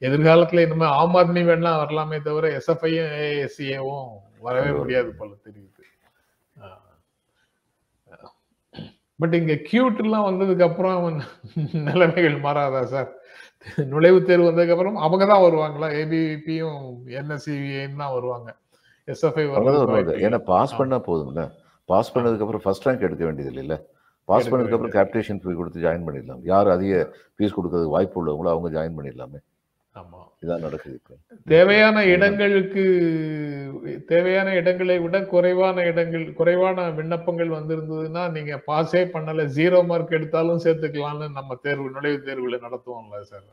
எதிர்காலத்துல 0.00 0.64
இனிமே 0.66 0.86
ஆம் 1.00 1.14
ஆத்மி 1.14 1.42
வேணா 1.48 1.72
வரலாமே 1.82 2.18
தவிர 2.22 2.48
எஸ்எஃப்ஐயும் 2.58 3.10
ஏஎஸ்சிஏவும் 3.24 4.08
வரவே. 4.40 4.70
முடியாது 4.78 5.10
போல 5.14 5.32
தெரியுது. 5.46 5.68
பட் 9.18 9.34
இங்க 9.34 9.54
கியூட் 9.68 10.00
எல்லாம் 10.04 10.28
வந்ததுக்கு 10.28 10.64
அப்புறம் 10.68 11.20
நிலைமைகள் 11.88 12.36
மாறாதா 12.46 12.82
சார்? 12.94 13.10
நுழைவுத் 13.92 14.28
தேர்வு 14.28 14.48
வந்ததுக்கு 14.48 14.74
அப்புறம் 14.74 14.98
அவங்க 15.06 15.24
தான் 15.32 15.44
வருவாங்களா? 15.44 15.88
ஏபிவிபியும் 16.00 16.82
என்எஸ்சிவியும் 17.20 18.00
தான் 18.02 18.14
வருவாங்க. 18.16 18.48
எஸ்எஃப்ஐ 19.08 19.44
ஏன்னா 20.26 20.40
பாஸ். 20.52 20.78
பண்ணா 20.80 20.98
போதும்ல. 21.10 21.42
பாஸ் 21.88 22.12
பண்ணதுக்கு 22.14 22.44
அப்புறம் 22.46 22.64
ஃபர்ஸ்ட் 22.64 22.86
ரேங்க் 22.88 23.06
எடுக்க 23.08 23.22
வேண்டியது 23.28 23.52
இல்லைல்ல 23.52 23.76
பாஸ் 24.28 24.40
எடுக்க 24.40 24.52
பண்ணதுக்கு 24.52 24.76
அப்புறம் 24.76 24.96
கேப்டேஷன் 24.98 25.40
ஃபீ 25.44 25.54
கொடுத்து 25.60 25.84
ஜாயின் 25.84 26.04
பண்ணிடலாம். 26.06 26.42
யார் 26.52 26.68
அதிக 26.74 26.92
ஃபீஸ் 27.36 27.56
கொடுக்கறதுக்கு 27.56 27.94
வாய்ப்பு 27.96 28.18
உள்ளவங்களோ 28.20 28.52
அவங்க 28.54 28.68
ஜாயின் 28.76 28.96
பண்ணிடலாமே. 28.98 29.40
இதான் 30.42 30.62
நடக்குது 30.64 30.94
இப்போ. 30.98 31.14
தேவையான 31.46 31.96
இடங்களுக்கு 32.12 32.82
தேவையான 34.08 34.54
இடங்களை 34.54 34.96
விட 34.98 35.16
குறைவான 35.32 35.84
இடங்கள் 35.90 36.24
குறைவான 36.32 36.86
விண்ணப்பங்கள் 36.98 37.50
வந்திருந்ததுன்னா 37.56 38.22
நீங்க 38.36 38.54
பாஸே 38.68 39.02
பண்ணல 39.14 39.44
ஜீரோ 39.56 39.80
மார்க் 39.90 40.16
எடுத்தாலும் 40.18 40.62
சேர்த்துக்கலாம்னு 40.64 41.28
நம்ம 41.38 41.58
தேர்வு 41.62 41.88
நுழைவுத் 41.90 42.26
தேர்வுல 42.28 42.58
நடத்துவோம்ல 42.66 43.20
சார் 43.30 43.46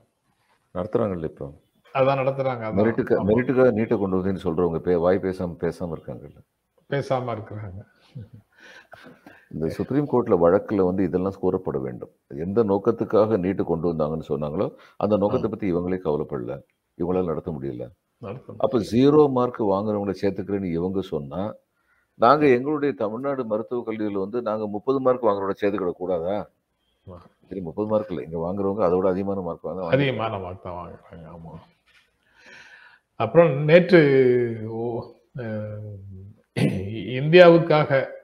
நடத்துறாங்கல்ல 0.76 1.30
இப்போ. 1.32 1.48
அதான் 1.96 2.20
நடத்துறாங்க. 2.22 2.66
மெரிட்டுக்கு 2.80 3.14
ஆமா. 3.16 3.28
மெரிட்டுக்காக 3.30 3.72
நீட்டை 3.78 3.96
கொண்டு 3.98 4.18
வந்தேன்னு 4.18 4.46
சொல்றவங்க 4.46 4.80
பே 4.88 4.96
வாய் 5.06 5.24
பேசாம 5.24 5.58
பேசாம 5.64 5.96
இருக்காங்கல்ல. 5.98 6.40
பேசாம 6.90 7.34
இருக்கிறாங்க. 7.38 7.80
இந்த 9.54 9.68
சுப்ரீம் 9.76 10.08
கோர்ட்ல 10.12 10.36
வழக்குல 10.44 10.84
வந்து 10.90 11.04
இதெல்லாம் 11.04 11.38
கூறப்பட 11.44 11.78
வேண்டும். 11.80 12.12
எந்த 12.46 12.64
நோக்கத்துக்காக 12.64 13.38
நீட்டு 13.38 13.64
கொண்டு 13.64 13.86
வந்தாங்கன்னு 13.92 14.28
சொன்னாங்களோ 14.28 14.68
அந்த 14.98 15.18
நோக்கத்தை 15.18 15.50
பத்தி 15.50 15.68
இவங்களே 15.74 16.00
கவலைப்படல. 16.04 16.56
இவங்களால 16.98 17.30
நடத்த 17.32 17.52
முடியல. 17.52 17.86
அப்ப 18.58 18.80
ஜீரோ 18.92 19.22
மார்க் 19.38 19.60
வாங்குறவங்களை 19.74 20.16
சேர்த்துக்கிறேன்னு 20.22 20.70
இவங்க 20.78 21.02
சொன்னா 21.14 21.42
நாங்க 22.20 22.46
எங்களுடைய 22.48 22.94
தமிழ்நாடு 22.94 23.42
மருத்துவக் 23.46 23.88
கல்லூரியில 23.88 24.24
வந்து 24.26 24.42
நாங்க 24.42 24.68
முப்பது 24.68 25.00
மார்க் 25.00 25.26
வாங்குறவங்கள 25.26 25.58
சேர்த்துக்கிட 25.62 25.92
கூடாதா. 25.92 26.38
சரி 27.48 27.62
முப்பது 27.62 27.88
மார்க் 27.90 28.12
இல்லை. 28.12 28.24
இங்க 28.28 28.40
வாங்குறவங்க 28.46 28.84
அதோட 28.88 29.06
அதிகமான 29.08 29.42
மார்க் 29.42 29.68
வாங்க 29.68 29.88
அதிகமான 29.88 30.40
மார்க் 30.40 30.64
தான் 30.64 30.78
வாங்குறாங்க. 30.80 31.26
ஆமா. 31.36 31.54
அப்புறம் 33.16 33.52
நேற்று 33.70 34.02
இந்தியாவுக்காக 37.20 38.18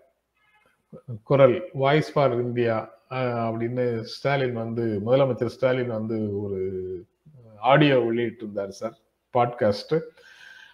குரல் 1.24 1.70
வாய்ஸ் 1.74 2.14
ஃபார் 2.14 2.34
இந்தியா 2.34 2.94
அப்படின்னு 3.10 4.02
ஸ்டாலின் 4.02 4.54
வந்து 4.54 5.02
முதலமைச்சர் 5.06 5.46
ஸ்டாலின் 5.46 5.88
வந்து 5.88 6.42
ஒரு 6.42 6.82
ஆடியோ 7.60 8.00
வெளியிட்டிருந்தார் 8.00 8.68
சார் 8.68 8.98
பாட்காஸ்ட். 9.34 10.02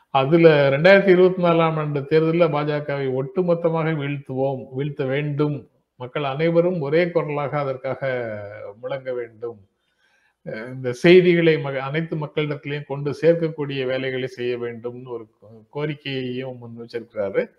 அதுல 0.10 0.70
ரெண்டாயிரத்தி 0.70 1.08
இருபத்தி 1.08 1.44
நாலாம் 1.44 1.74
ஆண்டு 1.74 2.06
தேர்தலில் 2.06 2.54
பாஜகவை 2.54 3.14
ஒட்டுமொத்தமாக 3.14 3.96
வீழ்த்துவோம் 3.96 4.66
வீழ்த்த 4.72 5.06
வேண்டும். 5.06 5.70
மக்கள் 5.96 6.24
அனைவரும் 6.24 6.82
ஒரே 6.82 7.12
குரலாக 7.12 7.60
அதற்காக 7.60 8.40
முழங்க 8.82 9.14
வேண்டும். 9.14 9.66
இந்த 10.44 10.94
செய்திகளை 10.94 11.60
மக- 11.60 11.84
அனைத்து 11.84 12.16
மக்களிடத்திலையும் 12.16 12.86
கொண்டு 12.86 13.16
சேர்க்கக்கூடிய 13.22 13.86
வேலைகளை 13.86 14.28
செய்ய 14.28 14.58
வேண்டும்னு 14.58 15.08
ஒரு 15.08 15.28
கோ- 15.42 15.66
கோரிக்கையையும் 15.74 16.58
முன் 16.58 16.76
வச்சிருக்கிறாரு. 16.80 17.50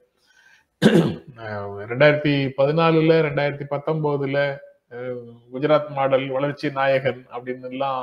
ரெண்டாயிரத்தி 1.91 2.33
பதினாலுல 2.59 3.13
ரெண்டாயிரத்தி 3.27 3.67
பத்தொன்பதுல 3.73 4.39
குஜராத் 5.53 5.93
மாடல் 5.99 6.27
வளர்ச்சி 6.37 6.69
நாயகன் 6.79 7.21
அப்படின்னு 7.35 7.69
எல்லாம் 7.71 8.01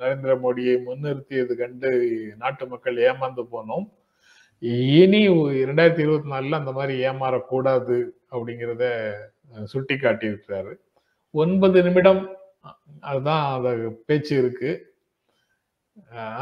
நரேந்திர 0.00 0.34
மோடியை 0.42 0.74
முன்னிறுத்தியது 0.86 1.54
கண்டு 1.60 1.90
நாட்டு 2.42 2.64
மக்கள் 2.72 3.00
ஏமாந்து 3.08 3.42
போனோம். 3.54 3.86
இனி 5.00 5.22
ரெண்டாயிரத்தி 5.70 6.04
இருபத்தி 6.06 6.30
நாலுல 6.34 6.60
அந்த 6.60 6.72
மாதிரி 6.78 6.94
ஏமாறக்கூடாது 7.08 7.98
அப்படிங்கிறத 8.34 8.84
சுட்டி 9.72 9.94
காட்டியிருக்கிறாரு 9.94 10.72
ஒன்பது 11.34 11.78
நிமிடம் 11.88 12.22
அதுதான் 13.10 13.44
அந்த 13.56 13.70
பேச்சு 14.08 14.32
இருக்கு. 14.42 14.70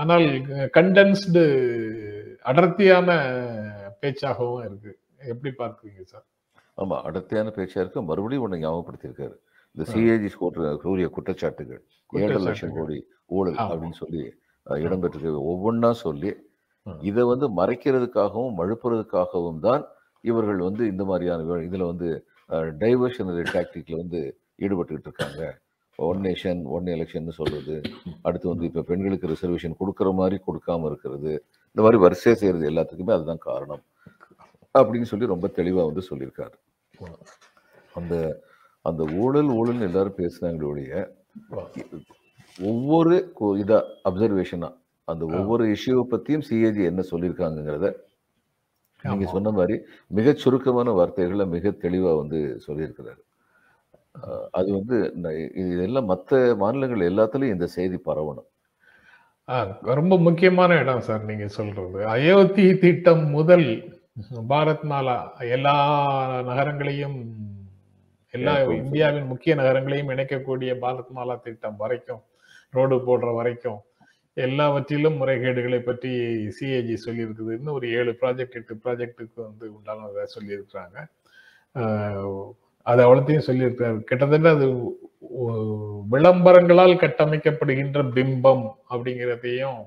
ஆனால் 0.00 0.26
கண்டென்ஸ்டு 0.78 1.42
அடர்த்தியான 2.50 3.10
பேச்சாகவும் 4.02 4.64
இருக்கு. 4.68 4.92
எப்படி 5.20 5.50
பார்க்குறீங்க 5.60 6.02
சார்? 6.12 6.24
ஆமா 6.78 6.96
அடர்த்தியான 7.08 7.52
பேச்சா 7.56 7.78
இருக்கு 7.82 8.02
மறுபடியும் 8.08 8.44
ஒண்ணு 8.46 8.62
ஞாபகப்படுத்தியிருக்காரு. 8.64 9.36
இந்த 9.74 9.84
சிஏஜி 9.92 10.28
கூறிய 10.84 11.06
குற்றச்சாட்டுகள் 11.16 11.82
ஏழரை 12.12 12.42
லட்சம். 12.46 12.74
கோடி 12.76 12.98
ஊழல். 13.36 13.58
அப்படின்னு 13.64 13.98
சொல்லி 14.02 14.22
இடம்பெற்றிருக்கு 14.66 15.42
ஒவ்வொன்றா 15.52 15.90
சொல்லி. 16.06 16.30
இதை 17.10 17.22
வந்து 17.32 17.46
மறைக்கிறதுக்காகவும் 17.60 18.58
மழுப்புறதுக்காகவும் 18.60 19.62
தான் 19.66 19.82
இவர்கள் 20.24 20.60
வந்து 20.68 20.82
இந்த 20.92 21.02
மாதிரியான 21.10 21.58
இதுல 21.68 21.86
வந்து 21.92 22.08
டைவர்ஷனரி 22.82 23.44
டாக்டிக்ல 23.54 23.96
வந்து 24.02 24.20
ஈடுபட்டுக்கிட்டு 24.64 25.08
இருக்காங்க. 25.10 25.42
ஒன் 25.98 26.20
நேஷன் 26.26 26.60
ஒன் 26.76 26.88
எலெக்ஷன் 26.94 27.36
சொல்றது. 27.38 27.76
அடுத்து 28.26 28.46
வந்து 28.48 28.64
இப்ப 28.70 28.84
பெண்களுக்கு 28.90 29.30
ரிசர்வேஷன் 29.32 29.78
கொடுக்குற 29.80 30.08
மாதிரி 30.20 30.36
கொடுக்காம 30.46 30.86
இருக்கிறது. 30.90 31.32
இந்த 31.70 31.80
மாதிரி 31.84 31.98
வரிசையா 32.04 32.34
செய்யறது 32.42 32.70
எல்லாத்துக்குமே 32.70 33.14
அதுதான் 33.16 33.44
காரணம். 33.48 33.82
அப்படின்னு 34.74 35.02
சொல்லி 35.02 35.26
ரொம்ப 35.26 35.48
தெளிவா 35.48 35.84
வந்து 35.84 36.02
சொல்லியிருக்காரு. 36.10 36.52
அந்த 37.94 38.42
அந்த 38.82 39.04
ஊழல் 39.12 39.46
ஊழல் 39.46 39.80
எல்லாரும் 39.80 40.16
பேசுனாங்களே 40.16 40.64
ஒழிய 40.64 41.16
ஒவ்வொரு 42.60 43.32
இதா 43.40 43.82
அப்சர்வேஷனா 44.04 44.76
அந்த 45.04 45.24
ஒவ்வொரு 45.24 45.66
இஷ்யூவை 45.66 46.02
பத்தியும் 46.10 46.42
சிஏஜி 46.50 46.84
என்ன 46.84 47.02
சொல்லியிருக்காங்கிறத 47.10 47.92
நீங்க. 49.02 49.30
சொன்ன 49.30 49.50
மாதிரி 49.50 49.82
மிகச் 50.06 50.36
சுருக்கமான 50.36 50.92
வார்த்தைகள்ல 50.92 51.46
மிக 51.46 51.68
தெளிவா 51.68 52.16
வந்து 52.16 52.60
சொல்லியிருக்கிறாரு. 52.66 53.26
அது 54.50 54.72
வந்து 54.72 55.12
ந- 55.22 55.56
இது 55.56 55.82
எல்லாம் 55.82 56.04
மற்ற 56.04 56.54
மாநிலங்கள் 56.54 57.12
எல்லாத்துலயும் 57.12 57.52
இந்த 57.52 57.66
செய்தி 57.66 57.98
பரவணும். 58.04 58.46
ரொம்ப 59.80 60.18
முக்கியமான 60.18 60.74
இடம் 60.74 61.00
சார் 61.00 61.24
நீங்க 61.24 61.46
சொல்றது. 61.46 62.06
அயோத்தி 62.06 62.78
திட்டம் 62.78 63.28
முதல் 63.28 63.97
பாரத் 64.50 64.86
மாலா 64.90 65.16
எல்லா 65.56 65.74
நகரங்களையும் 66.48 67.18
எல்லா. 68.34 68.52
இந்தியாவின் 68.78 69.28
முக்கிய 69.32 69.52
நகரங்களையும் 69.60 70.10
இணைக்கக்கூடிய 70.14 70.70
பாரத் 70.84 71.12
மாலா 71.16 71.34
திட்டம் 71.44 71.78
வரைக்கும் 71.82 72.22
ரோடு 72.76 72.96
போடுற 73.06 73.28
வரைக்கும் 73.34 73.78
எல்லாவற்றிலும் 74.36 75.18
முறைகேடுகளை 75.20 75.78
பற்றி 75.80 76.10
சிஏஜி 76.56 76.96
சொல்லியிருக்குது. 77.06 77.50
இன்னும் 77.58 77.76
ஒரு 77.78 77.86
ஏழு 77.98 78.12
ப்ராஜெக்ட் 78.20 78.58
எட்டு 78.60 78.74
ப்ராஜெக்ட்டுக்கு 78.84 79.38
வந்து 79.46 79.66
உண்டானதை 79.76 80.24
சொல்லியிருக்கிறாங்க. 80.36 80.96
அது 82.86 83.00
அவ்வளோத்தையும் 83.06 83.48
சொல்லியிருக்காரு 83.48 83.98
கிட்டத்தட்ட 84.10 84.50
அது 84.56 84.68
விளம்பரங்களால் 86.12 87.02
கட்டமைக்கப்படுகின்ற 87.02 88.02
பிம்பம் 88.16 88.64
அப்படிங்கிறதையும் 88.92 89.80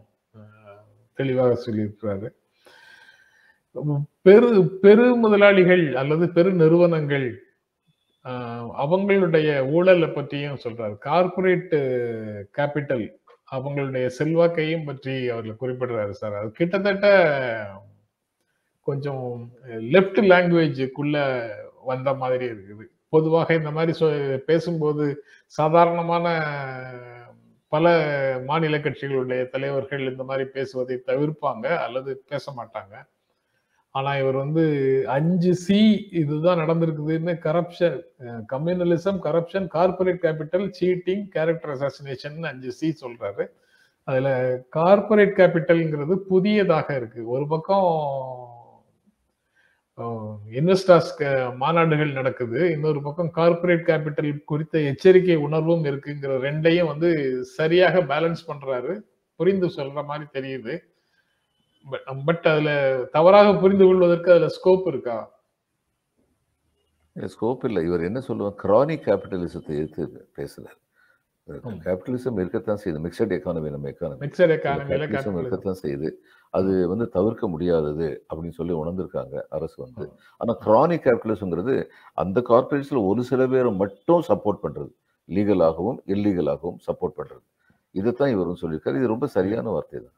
தெளிவாக 1.19 1.53
சொல்லியிருக்கிறாரு. 1.65 2.27
பெரு 4.21 4.77
பெரு 4.81 5.15
முதலாளிகள் 5.15 5.95
அல்லது 5.95 6.29
பெரு 6.29 6.53
நிறுவனங்கள் 6.53 7.43
அவங்களுடைய 8.77 9.69
ஊழலை 9.69 10.07
பற்றியும் 10.07 10.59
சொல்றாரு. 10.63 10.97
கார்பரேட் 11.05 11.73
கேபிட்டல் 12.57 13.19
அவங்களுடைய 13.51 14.09
செல்வாக்கையும் 14.19 14.85
பற்றி 14.85 15.29
அவர்கள் 15.29 15.55
குறிப்பிடுறாரு 15.59 16.09
சார். 16.09 16.33
அது 16.33 16.51
கிட்டத்தட்ட 16.51 17.65
கொஞ்சம் 18.81 19.49
லெஃப்ட் 19.65 20.19
லாங்குவேஜுக்குள்ள 20.21 21.47
வந்த 21.85 22.13
மாதிரி 22.13 22.45
இருக்குது. 22.45 22.83
பொதுவாக 23.09 23.53
இந்த 23.53 23.71
மாதிரி 23.71 24.05
சொ- 24.05 24.37
பேசும்போது 24.37 25.23
சாதாரணமான 25.45 26.45
பல 27.67 27.87
மாநில 28.45 28.77
கட்சிகளுடைய 28.77 29.47
தலைவர்கள் 29.47 30.11
இந்த 30.11 30.23
மாதிரி 30.23 30.49
பேசுவதை 30.49 31.01
தவிர்ப்பாங்க 31.07 31.65
அல்லது 31.77 32.23
பேச 32.27 32.53
மாட்டாங்க. 32.57 33.05
ஆனா 33.95 34.11
இவர் 34.17 34.37
வந்து 34.43 34.63
அஞ்சு 35.15 35.53
சி 35.63 35.79
இதுதான் 36.21 36.61
நடந்திருக்குதுன்னு 36.63 37.33
corruption 37.45 37.97
communalism 38.53 39.17
corruption 39.25 39.67
corporate 39.73 40.21
capital 40.25 40.67
cheating 40.79 41.23
character 41.35 41.73
assassination 41.75 42.37
அஞ்சு 42.51 42.71
சி 42.79 42.89
சொல்றாரு. 43.01 43.45
அதுல 44.07 44.29
கார்பரேட் 44.77 45.33
கேபிட்டல்ங்கிறது 45.39 46.15
புதியதாக 46.31 46.87
இருக்கு. 46.99 47.21
ஒரு 47.35 47.45
பக்கம் 47.53 47.89
இன்வெஸ்டர்ஸ் 50.59 51.11
மாநாடுகள் 51.63 52.17
நடக்குது. 52.19 52.59
இன்னொரு 52.75 53.01
பக்கம் 53.07 53.31
கார்ப்பரேட் 53.39 53.83
கேபிட்டல் 53.89 54.31
குறித்த 54.51 54.79
எச்சரிக்கை 54.91 55.37
உணர்வும் 55.47 55.83
இருக்குங்கிற 55.89 56.37
ரெண்டையும் 56.47 56.91
வந்து 56.93 57.09
சரியாக 57.57 58.03
பேலன்ஸ் 58.13 58.47
பண்றாரு. 58.51 58.95
புரிந்து 59.39 59.67
சொல்ற 59.77 59.99
மாதிரி 60.11 60.27
தெரியுது. 60.37 60.73
பட் 62.25 62.43
அதுல 62.43 62.99
தவறாக 63.11 63.59
புரிந்து 63.59 63.85
கொள்வதற்கு 63.85 64.31
அதுல 64.31 64.47
ஸ்கோப் 64.47 64.87
இருக்கா? 64.87 65.39
ஸ்கோப் 67.15 67.65
இல்லை. 67.65 67.85
இவர் 67.85 68.03
என்ன 68.03 68.19
சொல்லுவார்? 68.19 68.53
கிரானிக் 68.63 69.07
கேபிட்டலிசத்தை 69.07 69.69
எதிர்த்து 69.69 70.29
பேசுறாரு. 70.37 70.79
கேபிட்டலிசம் 71.83 72.39
இருக்கத்தான் 72.39 72.77
செய்யுது. 72.83 73.01
மிக்சட் 73.05 73.31
எக்கானமி 73.37 73.69
நம்ம 73.69 73.89
எக்கானமி 73.89 74.19
கேபிட்டலிசம் 74.19 75.39
இருக்கத்தான் 75.39 75.77
செய்யுது. 75.81 76.11
அது 76.49 76.87
வந்து 76.87 77.09
தவிர்க்க 77.09 77.47
முடியாதது 77.47 78.25
அப்படின்னு 78.29 78.51
சொல்லி 78.51 78.73
உணர்ந்திருக்காங்க 78.73 79.41
அரசு 79.49 79.83
வந்து. 79.83 80.11
ஆனா 80.37 80.57
கிரானிக் 80.59 81.05
கேபிட்டலிசம்ங்கிறது 81.05 81.85
அந்த 82.13 82.43
கார்பரேட்ஸ்ல 82.49 83.07
ஒரு 83.07 83.23
சில 83.23 83.47
பேரை 83.47 83.71
மட்டும் 83.71 84.23
சப்போர்ட் 84.27 84.57
பண்றது. 84.63 84.91
லீகலாகவும் 85.27 85.99
இல்லீகலாகவும் 86.07 86.79
சப்போர்ட் 86.87 87.17
பண்றது. 87.17 87.43
இதைத்தான் 87.91 88.29
இவரும் 88.29 88.57
சொல்லியிருக்காரு. 88.61 88.95
இது 88.95 89.07
ரொம்ப 89.07 89.27
சரியான 89.27 89.69
வார்த்தை 89.69 89.99
தான். 89.99 90.13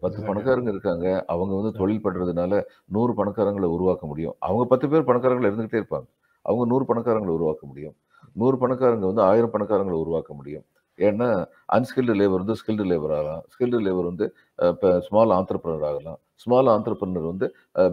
பத்து. 0.00 0.22
பணக்காரங்க 0.22 0.68
இருக்காங்க. 0.68 1.06
அவங்க 1.26 1.52
வந்து 1.60 1.78
தொழில் 1.78 2.04
பண்றதுனால 2.04 2.62
நூறு 2.96 3.12
பணக்காரங்களை 3.18 3.68
உருவாக்க 3.76 4.06
முடியும். 4.06 4.34
அவங்க 4.38 4.64
பத்து 4.64 4.88
பேர் 4.88 5.08
பணக்காரங்களை 5.10 5.48
இருந்துகிட்டே 5.50 5.80
இருப்பாங்க. 5.82 6.08
அவங்க 6.42 6.64
நூறு 6.72 6.84
பணக்காரங்களை 6.88 7.32
உருவாக்க 7.38 7.66
முடியும். 7.66 7.94
நூறு 8.32 8.56
பணக்காரங்க 8.56 9.06
வந்து 9.10 9.22
ஆயிரம் 9.22 9.52
பணக்காரங்களை 9.52 9.98
உருவாக்க 10.04 10.34
முடியும். 10.34 10.64
ஏன்னா 10.98 11.28
அன்ஸ்கில்டு 11.72 12.14
லேபர் 12.20 12.40
வந்து 12.42 12.56
ஸ்கில்டு 12.60 12.84
லேபர் 12.90 13.14
ஆகலாம். 13.16 13.42
ஸ்கில்டு 13.52 13.78
லேபர் 13.86 14.08
வந்து 14.10 14.26
இப்போ 14.70 15.00
ஸ்மால் 15.06 15.32
ஆண்டர்பிரனர் 15.38 15.86
ஆகலாம். 15.90 16.18
ஸ்மால் 16.42 16.70
ஆண்டர்பிரனர் 16.74 17.28
வந்து 17.30 17.46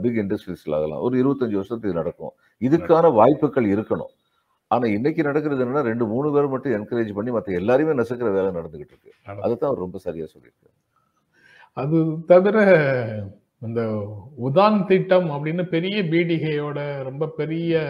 பிக் 0.04 0.20
இண்டஸ்ட்ரீஸ்ல 0.24 0.78
ஆகலாம். 0.80 1.02
ஒரு 1.08 1.16
இருபத்தஞ்சு 1.22 1.60
வருஷத்துக்கு 1.60 1.92
இது 1.92 2.00
நடக்கும். 2.02 2.34
இதுக்கான 2.68 3.14
வாய்ப்புகள் 3.14 3.68
இருக்கணும். 3.76 4.12
ஆனா 4.68 4.86
இன்னைக்கு 4.98 5.22
நடக்கிறது 5.24 5.66
என்னன்னா 5.66 5.82
ரெண்டு 5.82 6.06
மூணு 6.06 6.32
பேர் 6.34 6.48
மட்டும் 6.48 6.74
என்கரேஜ் 6.74 7.14
பண்ணி 7.14 7.32
மற்ற 7.36 7.54
எல்லாரையுமே 7.60 7.94
நசுக்கிற 8.00 8.32
வேலை 8.38 8.50
நடந்துகிட்டு 8.58 8.94
இருக்கு. 8.94 9.12
அதைத்தான் 9.44 9.70
அவர் 9.70 9.84
ரொம்ப 9.86 9.98
சரியா 10.08 10.26
சொல்லியிருக்காரு. 10.34 10.76
அது 11.82 11.98
தவிர 12.32 12.58
இந்த 13.68 13.82
உதான் 14.46 14.78
திட்டம் 14.86 15.28
அப்படின்னு 15.36 15.64
பெரிய 15.76 15.98
பீடிகையோட 16.12 16.80
ரொம்ப 17.08 17.28
பெரிய 17.40 17.82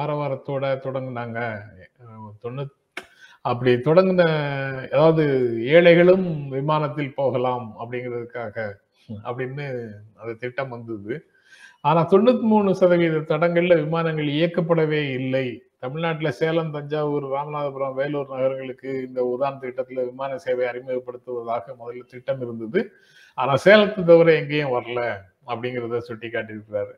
ஆரவாரத்தோட 0.00 0.64
தொடங்கினாங்க. 0.86 1.38
தொண்ணூத் 2.42 2.74
அப்படி 3.50 3.72
தொடங்கின 3.88 4.22
அதாவது 4.94 5.24
ஏழைகளும் 5.74 6.26
விமானத்தில் 6.56 7.16
போகலாம் 7.20 7.66
அப்படிங்கிறதுக்காக 7.80 8.56
அப்படின்னு 9.28 9.66
அந்த 10.20 10.32
திட்டம் 10.42 10.72
வந்தது. 10.74 11.14
ஆனா 11.88 12.00
தொண்ணூத்தி 12.12 12.46
மூணு 12.52 12.70
சதவீத 12.74 13.16
தடங்கள்ல 13.32 13.74
விமானங்கள் 13.84 14.28
இயக்கப்படவே 14.38 15.02
இல்லை. 15.20 15.46
தமிழ்நாட்டில் 15.84 16.36
சேலம் 16.40 16.72
தஞ்சாவூர் 16.76 17.26
ராமநாதபுரம் 17.34 17.98
வேலூர் 18.00 18.32
நகரங்களுக்கு 18.34 18.90
இந்த 19.08 19.20
உதான் 19.32 19.60
திட்டத்தில் 19.64 20.06
விமான 20.10 20.38
சேவை 20.44 20.64
அறிமுகப்படுத்துவதாக 20.72 21.74
முதல்ல 21.80 22.04
திட்டம் 22.14 22.42
இருந்தது. 22.46 22.80
ஆனா 23.38 23.52
சேலத்தை 23.64 24.02
தவிர 24.10 24.28
எங்கேயும் 24.40 24.74
வரல 24.76 25.00
அப்படிங்கிறத 25.50 26.00
சுட்டி 26.08 26.28
காட்டியிருக்கிறாரு 26.34 26.94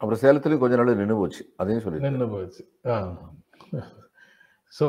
அப்புறம் 0.00 0.20
சேலத்துலயும் 0.22 0.62
கொஞ்ச 0.62 0.76
நாள் 0.78 1.00
நின்று 1.00 1.16
போச்சு. 1.20 1.42
அதையும் 1.60 1.82
சொல்லி 1.84 2.04
நின்று 2.06 2.26
போச்சு. 2.34 2.62
ஸோ 4.78 4.84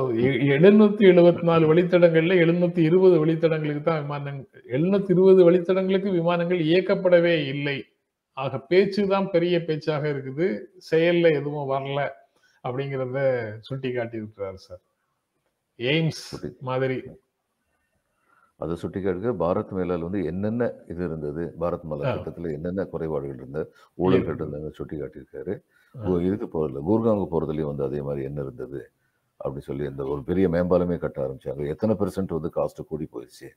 எழுநூத்தி 0.55 1.03
எழுபத்தி 1.11 1.43
நாலு 1.49 1.65
வழித்தடங்கள்ல 1.69 2.33
எழுநூத்தி 2.43 2.81
இருபது 2.89 3.15
வழித்தடங்களுக்கு 3.21 3.83
தான் 3.87 4.01
விமானங்கள் 4.03 4.65
எழுநூத்தி 4.75 5.11
இருபது 5.15 5.41
வழித்தடங்களுக்கு 5.47 6.09
விமானங்கள் 6.17 6.61
இயக்கப்படவே 6.69 7.33
இல்லை. 7.53 7.77
ஆக 8.37 8.59
பேச்சு 8.71 9.01
தான் 9.13 9.27
பெரிய 9.33 9.55
பேச்சாக 9.67 10.05
இருக்குது. 10.13 10.47
செயல்ல 10.89 11.31
எதுவும் 11.39 11.71
வரல 11.73 11.99
அப்படிங்கிறத 12.63 13.19
சுட்டி 13.67 13.89
காட்டியிருக்கிறார் 13.97 14.59
சார். 14.67 14.83
எய்ம்ஸ் 15.79 16.25
மாதிரி. 16.69 16.99
அதை 18.61 18.75
சுட்டி 18.81 18.99
காட்டுக்க 19.01 19.31
பாரத் 19.43 19.71
மேலால் 19.77 20.05
வந்து 20.05 20.19
என்னென்ன 20.31 20.63
இது 20.87 21.01
இருந்தது? 21.05 21.43
பாரத் 21.61 21.85
மலா. 21.89 22.15
திட்டத்துல 22.15 22.51
என்னென்ன 22.57 22.85
குறைபாடுகள் 22.93 23.35
இருந்தது? 23.35 23.73
ஊழல்கள் 23.97 24.39
இருந்தது 24.39 24.71
சுட்டி 24.79 24.95
காட்டியிருக்காரு. 25.01 25.53
இதுக்கு 26.27 26.47
போறதுல 26.53 26.81
கூர்காங்கு 26.89 27.27
போறதுலயும் 27.31 27.71
வந்து 27.71 27.87
அதே 27.89 28.01
மாதிரி 28.01 28.23
என்ன 28.29 28.41
இருந்தது? 28.41 28.81
அப்படி 29.37 29.63
சொல்லி 29.67 29.85
இந்த 29.89 30.03
ஒரு 30.13 30.21
பெரிய 30.23 30.49
மேம்பாலமே 30.49 30.97
கட்ட 30.97 31.19
ஆரம்பிச்சாங்க. 31.25 31.67
எத்தனை 31.73 31.95
பெர்சன்ட் 31.99 32.35
வந்து 32.37 32.51
காஸ்ட் 32.55 32.87
கூடி 32.87 33.07
போயிடுச்சு? 33.13 33.49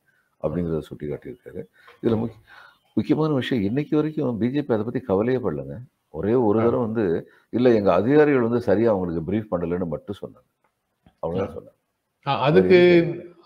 அப்படிங்கிறத 0.43 0.81
சுட்டி 0.89 1.07
காட்டியிருக்காரு. 1.07 1.61
இதுல 2.03 2.17
முக்கிய 2.23 2.41
முக்கியமான 2.95 3.33
விஷயம் 3.35 3.65
இன்னைக்கு 3.65 3.95
வரைக்கும் 3.97 4.41
பிஜேபி 4.41 4.73
அதை 4.75 4.85
பத்தி 4.89 5.01
கவலையே 5.01 5.39
படலங்க. 5.45 5.77
ஒரே 6.19 6.35
ஒரு. 6.49 6.59
தடவை 6.59 6.81
வந்து 6.87 7.05
இல்ல 7.51 7.75
எங்க 7.79 7.91
அதிகாரிகள் 7.93 8.47
வந்து 8.49 8.61
சரியா 8.61 8.91
அவங்களுக்கு 8.93 9.23
பிரீஃப் 9.31 9.53
பண்ணலன்னு 9.53 9.87
மட்டும் 9.87 10.21
சொன்னாங்க. 10.21 10.51
அவ்வளவுதான் 11.19 11.57
சொன்னாங்க. 11.57 11.73
அதுக்கு 12.49 12.81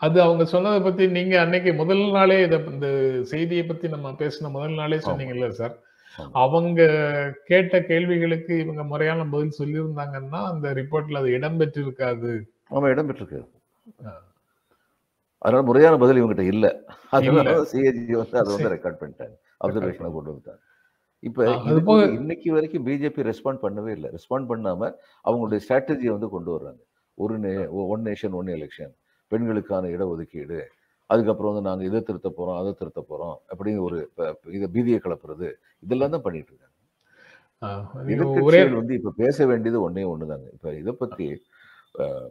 அது 0.01 0.23
அவங்க 0.23 0.45
சொன்னதை 0.45 0.81
பத்தி 0.81 1.09
நீங்க 1.09 1.41
அன்னைக்கு 1.41 1.75
முதல் 1.75 2.11
நாளே 2.11 2.43
இத 2.43 2.57
இந்த 2.57 2.89
செய்தியை 3.25 3.65
பத்தி 3.65 3.89
நம்ம 3.89 4.11
பேசின 4.11 4.51
முதல் 4.51 4.75
நாளே 4.75 4.97
சொன்னீங்கல்ல 4.97 5.49
சார். 5.51 5.75
அவங்க 6.33 6.81
கேட்ட 7.45 7.83
கேள்விகளுக்கு 7.83 8.59
இவங்க 8.59 8.85
முறையான 8.85 9.25
பதில் 9.25 9.59
சொல்லியிருந்தாங்கன்னா 9.59 10.45
அந்த 10.45 10.75
ரிப்போர்ட்ல 10.75 11.17
அது 11.17 11.29
இடம்பெற்று 11.29 11.79
இருக்காது 11.81 12.31
ஆமா 12.71 12.87
இடம் 12.87 13.13
பெற்றிருக்கு. 13.13 13.41
ஆ. 14.07 14.23
அதனால 15.39 15.65
முறையான 15.67 15.97
பதில் 15.97 16.23
இவங்ககிட்ட 16.23 16.41
இல்ல. 16.41 16.67
அதனால. 17.11 17.51
சிஏஜி 17.73 18.13
வந்து 18.13 18.39
அதை 18.39 18.57
வந்து. 18.57 18.75
ரெக்கார்ட் 18.75 19.03
பண்ணிட்டாங்க 19.03 19.35
அப்சர்வேஷனை 19.65 20.13
கொண்டு 20.13 20.31
வந்துட்டாங்க 20.31 20.61
இப்ப 21.23 21.45
இதுக்கு 21.55 21.83
போக- 21.83 22.05
இன்னைக்கு 22.05 22.53
வரைக்கும் 22.53 22.87
பிஜேபி 22.87 23.33
ரெஸ்பாண்ட் 23.33 23.63
பண்ணவே 23.63 23.89
இல்லை. 23.89 24.11
ரெஸ்பாண்ட் 24.11 24.49
பண்ணாம 24.49 24.93
அவங்களுடைய 25.25 25.61
ஸ்ட்ராட்டஜியை 25.69 26.11
வந்து 26.11 26.29
கொண்டு 26.29 26.51
வர்றாங்க. 26.57 26.81
ஒரு 27.15 27.35
ஒன் 27.89 28.03
நேஷன் 28.03 28.31
ஒன் 28.31 28.47
எலெக்ஷன் 28.47 28.93
பெண்களுக்கான 29.33 29.89
இடஒதுக்கீடு 29.95 30.61
அதுக்கப்புறம் 31.11 31.53
வந்து 31.53 31.69
நாங்க 31.69 31.85
இதை 31.85 32.01
திருத்த 32.03 32.29
போறோம் 32.31 32.59
அதை 32.59 32.73
திருத்த 32.75 33.01
போறோம் 33.09 33.37
அப்படின்னு 33.51 33.81
ஒரு 33.83 33.99
இதை 34.53 34.69
பீதியை 34.75 34.99
கிளப்புறது 35.01 35.49
இதெல்லாம் 35.83 36.11
தான் 36.11 36.25
பண்ணிட்டு 36.25 36.53
இருக்காங்க. 36.53 36.75
ஒரே 38.43 38.61
வந்து 38.75 38.95
இப்ப 38.95 39.13
பேச 39.19 39.47
வேண்டியது 39.47 39.79
ஒண்ணே 39.85 40.05
ஒண்ணுதாங்க. 40.13 40.49
இப்ப 40.55 40.75
இதை 40.77 40.93
அஹ், 42.03 42.29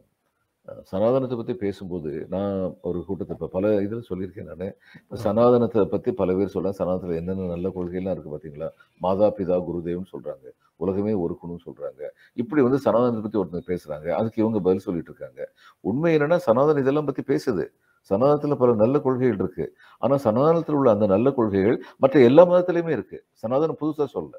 சனாதனத்தை 0.84 1.36
பத்தி 1.38 1.54
பேசும்போது 1.54 2.12
நான் 2.30 2.76
ஒரு 2.82 3.04
கூட்டத்தை 3.06 3.34
இப்ப 3.36 3.48
பல 3.48 3.68
இதுல 3.82 4.02
சொல்லியிருக்கேன் 4.10 4.50
நான். 4.52 4.74
இப்ப 5.02 5.16
சனாதனத்தை 5.16 5.86
பத்தி 5.86 6.12
பல 6.12 6.34
பேர் 6.34 6.54
சொல்ல 6.56 6.74
சனாதனத்துல 6.80 7.16
என்னென்ன 7.16 7.48
நல்ல 7.48 7.70
கொள்கைலாம் 7.70 8.16
இருக்கு 8.16 8.34
பாத்தீங்களா? 8.36 8.70
மாதா 9.02 9.28
பிதா 9.38 9.58
குருதேவன் 9.68 10.12
சொல்றாங்க. 10.14 10.48
உலகமே 10.76 11.14
ஒருக்கணும்னு 11.14 11.66
சொல்றாங்க. 11.66 12.02
இப்படி 12.34 12.62
வந்து 12.62 12.80
சனாதனத்தை 12.80 13.22
பத்தி 13.22 13.40
ஒருத்தர் 13.40 13.70
பேசுறாங்க. 13.74 14.08
அதுக்கு 14.10 14.42
இவங்க 14.42 14.60
பதில் 14.60 14.86
சொல்லிட்டு 14.88 15.12
இருக்காங்க. 15.12 15.42
உண்மை 15.80 16.12
என்னன்னா 16.18 16.40
சனாதனம் 16.48 16.80
இதெல்லாம் 16.80 17.06
பத்தி 17.06 17.24
பேசுது. 17.34 17.66
சனாதனத்துல 18.10 18.56
பல 18.56 18.74
நல்ல 18.74 19.00
கொள்கைகள் 19.00 19.40
இருக்கு. 19.44 19.66
ஆனா 19.98 20.18
சனாதனத்தில் 20.18 20.76
உள்ள 20.76 20.92
அந்த 20.92 21.06
நல்ல 21.06 21.32
கொள்கைகள் 21.32 21.78
மற்ற 21.98 22.20
எல்லா 22.20 22.46
மதத்திலயுமே 22.46 22.92
இருக்கு. 22.98 23.20
சனாதனம் 23.44 23.80
புதுசா 23.82 24.06
சொல்ல 24.06 24.34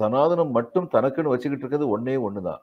சனாதனம் 0.00 0.50
மட்டும் 0.50 0.88
தனக்குன்னு 0.92 1.32
வச்சுக்கிட்டு 1.32 1.64
இருக்கிறது 1.64 1.86
ஒன்னே 1.94 2.16
ஒண்ணுதான். 2.26 2.62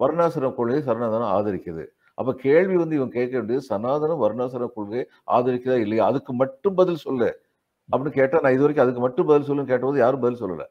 வர்ணாசிர 0.00 0.54
கொள்கையை 0.54 0.80
சனாதனம் 0.86 1.32
ஆதரிக்குது. 1.36 1.84
அப்ப 2.14 2.34
கேள்வி 2.34 2.76
வந்து 2.76 2.96
இவன் 2.96 3.10
கேட்க 3.10 3.36
வேண்டியது 3.38 3.66
சனாதனம் 3.70 4.20
வர்ணாசிர 4.20 4.72
கொள்கையை 4.72 5.08
ஆதரிக்குதா 5.26 5.80
இல்லையா? 5.80 6.06
அதுக்கு 6.06 6.32
மட்டும் 6.32 6.74
பதில் 6.74 6.96
சொல்லு. 6.96 7.40
அப்படின்னு 7.92 8.08
கேட்டா 8.08 8.38
நான் 8.40 8.52
இது 8.52 8.60
வரைக்கும் 8.60 8.86
அதுக்கு 8.86 9.00
மட்டும் 9.00 9.26
பதில் 9.26 9.48
சொல்லுன்னு 9.48 9.64
கேட்டபோது 9.64 9.98
யாரும் 9.98 10.20
பதில் 10.20 10.42
சொல்லல. 10.42 10.64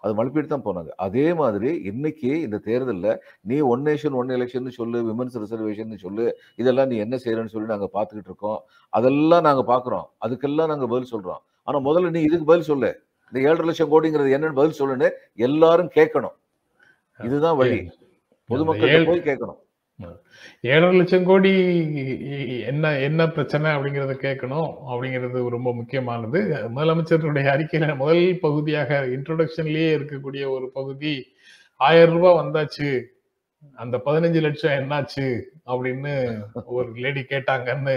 அது 0.00 0.24
மழுப்பிட்டு 0.24 0.46
தான் 0.46 0.62
போனாங்க. 0.64 0.88
அதே 0.96 1.34
மாதிரி 1.34 1.82
இன்னைக்கு 1.82 2.40
இந்த 2.40 2.60
தேர்தல்ல 2.64 3.16
நீ 3.40 3.58
ஒன் 3.58 3.82
நேஷன் 3.82 4.12
ஒன் 4.12 4.28
எலெக்ஷன் 4.28 4.68
சொல்லு 4.68 5.02
விமன்ஸ் 5.02 5.38
ரிசர்வேஷன் 5.38 5.96
சொல்லு 5.96 6.38
இதெல்லாம் 6.56 6.86
நீ 6.86 6.96
என்ன 6.96 7.16
செய்யறன்னு 7.16 7.46
சொல்லி 7.46 7.68
நாங்க 7.68 7.88
பாத்துக்கிட்டு 7.94 8.24
இருக்கோம். 8.24 8.62
அதெல்லாம் 8.88 9.42
நாங்க 9.42 9.72
பாக்குறோம் 9.72 10.26
அதுக்கெல்லாம் 10.26 10.66
நாங்க 10.66 10.86
பதில் 10.86 11.12
சொல்றோம். 11.12 11.38
ஆனா 11.62 11.78
முதல்ல 11.78 12.10
நீ 12.10 12.20
இதுக்கு 12.20 12.44
பதில் 12.44 12.62
சொல்லு. 12.62 13.02
இந்த 13.32 13.48
ஏழரை 13.48 13.66
லட்சம் 13.66 13.90
கோடிங்கிறது 13.90 14.38
என்னன்னு 14.38 14.52
பதில் 14.52 14.86
சொல்லுன்னு 14.86 15.10
எல்லாரும் 15.34 15.90
கேட்கணும். 15.94 16.34
இதுதான் 17.22 17.56
வழி. 17.56 17.90
பொதுமக்கள்கிட்ட 18.48 18.98
ஏழு- 18.98 19.06
போய் 19.06 19.18
கேட்கணும். 19.18 19.66
ஏழரை 20.60 20.96
லட்சம் 20.96 21.24
கோடி 21.28 21.52
என்ன 22.70 22.92
என்ன 23.06 23.28
பிரச்சனை 23.28 23.70
அப்படிங்கறத 23.76 24.14
கேட்கணும். 24.24 24.70
அப்படிங்கிறது 24.90 25.48
ரொம்ப 25.56 25.70
முக்கியமானது. 25.74 26.40
முதலமைச்சருடைய 26.76 27.46
அறிக்கையில 27.54 27.96
முதல் 28.02 28.38
பகுதியாக 28.46 29.00
இன்ட்ரோடக்ஷன்லயே 29.16 29.88
இருக்கக்கூடிய 29.98 30.44
ஒரு 30.56 30.68
பகுதி 30.78 31.14
ஆயிரம் 31.80 32.14
ரூபாய் 32.16 32.38
வந்தாச்சு. 32.42 32.90
அந்த 33.74 33.96
பதினஞ்சு 34.06 34.40
லட்சம் 34.40 34.76
என்னாச்சு 34.80 35.26
அப்படின்னு 35.72 36.14
ஒரு 36.78 36.90
லேடி 37.04 37.22
கேட்டாங்கன்னு 37.30 37.96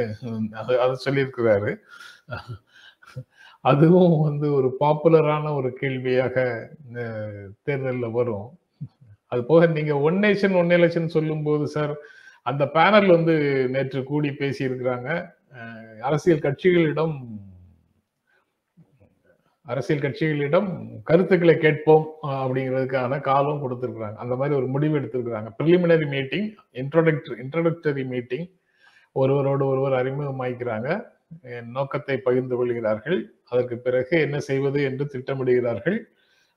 அது 0.61 0.73
அதை 0.83 0.95
சொல்லியிருக்கிறாரு. 1.05 1.71
அதுவும் 3.63 4.15
வந்து 4.21 4.47
ஒரு 4.53 4.69
பாப்புலரான 4.79 5.53
ஒரு 5.55 5.69
கேள்வியாக 5.81 6.35
தேர்தலில் 7.63 8.15
வரும். 8.19 8.47
அது 9.33 9.41
போக 9.49 9.67
நீங்க 9.75 9.93
ஒன் 10.07 10.17
நேஷன் 10.23 10.55
ஒன் 10.61 10.73
எலெக்ஷன் 10.77 11.13
சொல்லும்போது 11.15 11.65
சார் 11.67 11.93
அந்த 12.45 12.63
பேனல் 12.73 13.07
வந்து 13.07 13.33
நேற்று 13.73 13.99
கூடி 14.09 14.29
பேசி 14.41 14.61
இருக்கிறாங்க 14.69 15.09
அரசியல் 16.09 16.43
கட்சிகளிடம் 16.45 17.15
அரசியல் 19.65 20.03
கட்சிகளிடம் 20.03 20.69
கருத்துக்களை 21.09 21.55
கேட்போம் 21.57 22.05
அப்படிங்கிறதுக்கான 22.41 23.19
காலம் 23.27 23.61
கொடுத்துருக்குறாங்க. 23.63 24.17
அந்த 24.23 24.35
மாதிரி 24.35 24.53
ஒரு 24.59 24.67
முடிவு 24.67 24.95
எடுத்திருக்கிறாங்க. 24.99 25.49
Preliminary 25.59 26.07
meeting 26.15 26.47
introductory 26.81 27.37
introductory 27.43 28.03
meeting 28.13 28.47
ஒருவரோடு 29.15 29.63
ஒருவர் 29.65 29.95
அறிமுகமாய்க்கிறாங்க. 30.01 30.89
நோக்கத்தை 31.75 32.17
பகிர்ந்து 32.27 32.55
கொள்கிறார்கள். 32.59 33.19
அதற்கு 33.51 33.77
பிறகு 33.85 34.15
என்ன 34.19 34.39
செய்வது 34.49 34.81
என்று 34.89 35.05
திட்டமிடுகிறார்கள். 35.13 35.97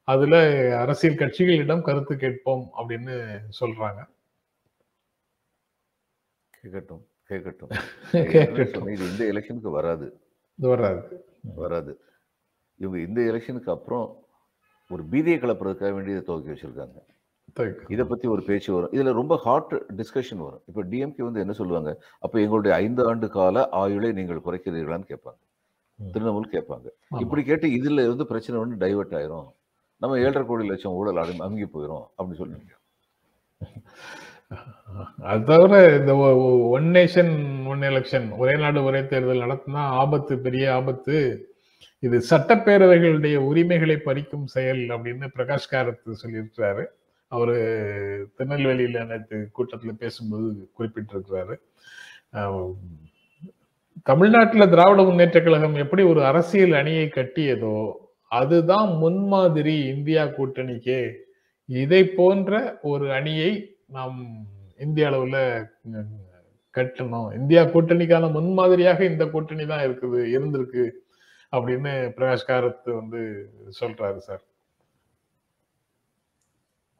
அதுல 0.04 0.36
அரசியல் 0.80 1.16
கட்சிகளிடம் 1.16 1.82
கருத்து 1.82 2.16
கேட்போம் 2.16 2.68
அப்படின்னு 2.78 3.38
சொல்றாங்க. 3.60 4.04
கேட்கட்டும் 6.62 7.04
கேட்கட்டும். 7.28 7.70
இது 8.92 9.10
இந்த 9.10 9.24
எலெக்ஷனுக்கு 9.24 9.70
வராது. 9.70 10.20
வராது. 10.54 11.24
வராது. 11.42 12.00
இவங்க 12.76 12.98
இந்த 12.98 13.20
எலெக்ஷனுக்கு 13.20 13.70
அப்புறம் 13.70 14.24
ஒரு 14.88 15.02
பீதியை 15.10 15.38
கிளப்புறதுக்காக 15.38 15.92
வேண்டி 15.92 16.10
இதை 16.10 16.22
துவக்கி 16.22 16.50
வச்சிருக்காங்க. 16.50 16.98
இதை 17.88 18.04
பத்தி 18.04 18.28
ஒரு 18.28 18.42
பேச்சு 18.42 18.74
வரும். 18.74 18.92
இதுல 18.92 19.12
ரொம்ப 19.12 19.36
ஹாட் 19.36 19.84
டிஸ்கஷன் 19.96 20.36
வரும். 20.36 20.62
இப்போ 20.66 20.84
டிஎம்கே 20.84 21.22
வந்து 21.22 21.40
என்ன 21.40 21.52
சொல்லுவாங்க? 21.52 22.02
அப்ப 22.20 22.40
எங்களுடைய 22.40 22.76
ஐந்து 22.76 23.06
ஆண்டு 23.06 23.28
கால 23.28 23.68
ஆயுளை 23.68 24.12
நீங்கள் 24.12 24.40
குறைக்கிறீர்களான்னு 24.40 25.08
கேட்பாங்க. 25.08 25.40
திரிணாமுல் 26.12 26.52
கேட்பாங்க. 26.52 26.86
இப்படி 27.20 27.42
கேட்டு 27.42 27.68
இதுல 27.68 27.92
இருந்து 27.92 28.26
பிரச்சனை 28.26 28.60
வந்து 28.60 28.76
டைவர்ட் 28.86 29.06
ஆயிரும். 29.06 29.50
நம்ம 30.00 30.18
ஏழரை 30.18 30.42
கோடி 30.44 30.64
லட்சம் 30.66 30.92
ஊழல் 30.92 31.20
அடங்கி 31.22 31.44
அமுங்கி 31.46 31.68
போயிடும் 31.74 32.06
அப்படின்னு 32.16 32.40
சொல்லுவீங்க 32.40 32.72
அது 35.30 35.44
தவிர 35.44 35.96
இந்த 35.98 36.12
ஒன் 36.76 36.88
நேஷன் 36.96 37.32
ஒன் 37.66 37.82
எலெக்ஷன் 37.90 38.26
ஒரே 38.36 38.54
நாடு 38.62 38.82
ஒரே 38.84 39.00
தேர்தல் 39.06 39.44
நடத்தினா 39.44 39.82
ஆபத்து 40.02 40.34
பெரிய 40.38 40.74
ஆபத்து. 40.74 41.16
இது 41.98 42.16
சட்டப்பேரவைகளுடைய 42.30 43.36
உரிமைகளை 43.50 43.96
பறிக்கும் 44.04 44.46
செயல் 44.54 44.82
அப்படின்னு 44.94 45.26
பிரகாஷ் 45.36 45.70
காரத் 45.70 46.20
சொல்லியிருக்கிறாரு. 46.22 46.84
அவர் 47.32 47.54
திருநெல்வேலியில் 48.36 49.06
நேற்று 49.06 49.38
கூட்டத்தில் 49.52 50.00
பேசும்போது 50.02 50.48
குறிப்பிட்டிருக்கிறாரு. 50.78 51.56
தமிழ்நாட்டில் 54.02 54.68
திராவிட 54.68 55.02
முன்னேற்ற 55.02 55.40
கழகம் 55.40 55.74
எப்படி 55.74 56.02
ஒரு 56.02 56.20
அரசியல் 56.24 56.72
அணியை 56.72 57.06
கட்டியதோ 57.14 57.76
அதுதான் 58.38 58.90
முன்மாதிரி 59.02 59.74
இந்தியா 59.94 60.24
கூட்டணிக்கே. 60.24 61.00
இதை 61.80 62.00
போன்ற 62.18 62.52
ஒரு 62.82 63.06
அணியை 63.18 63.50
நாம் 63.96 64.18
இந்திய 64.78 65.08
அளவுல 65.10 65.38
கட்டணும். 66.76 67.28
இந்தியா 67.40 67.62
கூட்டணிக்கான 67.74 68.30
முன்மாதிரியாக 68.36 69.04
இந்த 69.04 69.24
கூட்டணி 69.26 69.66
தான் 69.66 69.84
இருக்குது 69.86 70.20
இருந்திருக்கு 70.36 70.84
அப்படின்னு 71.56 71.92
பிரகாஷ் 72.16 72.48
காரத் 72.48 72.94
வந்து 73.00 73.20
சொல்றாரு 73.80 74.20
சார். 74.28 74.42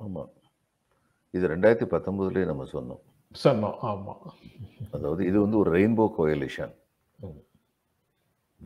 ஆமா. 0.01 0.23
இது 1.37 1.49
ரெண்டாயிரத்தி 1.49 1.87
பத்தொன்பதுலயே 1.94 2.44
நம்ம 2.51 2.64
சொன்னோம். 2.73 3.03
சொன்னோம் 3.44 3.79
ஆமா. 3.92 4.14
அதாவது 4.90 5.23
இது 5.31 5.38
வந்து 5.40 5.59
ஒரு 5.59 5.70
ரெயின்போ 5.79 6.07
கோயலிஷன். 6.18 6.75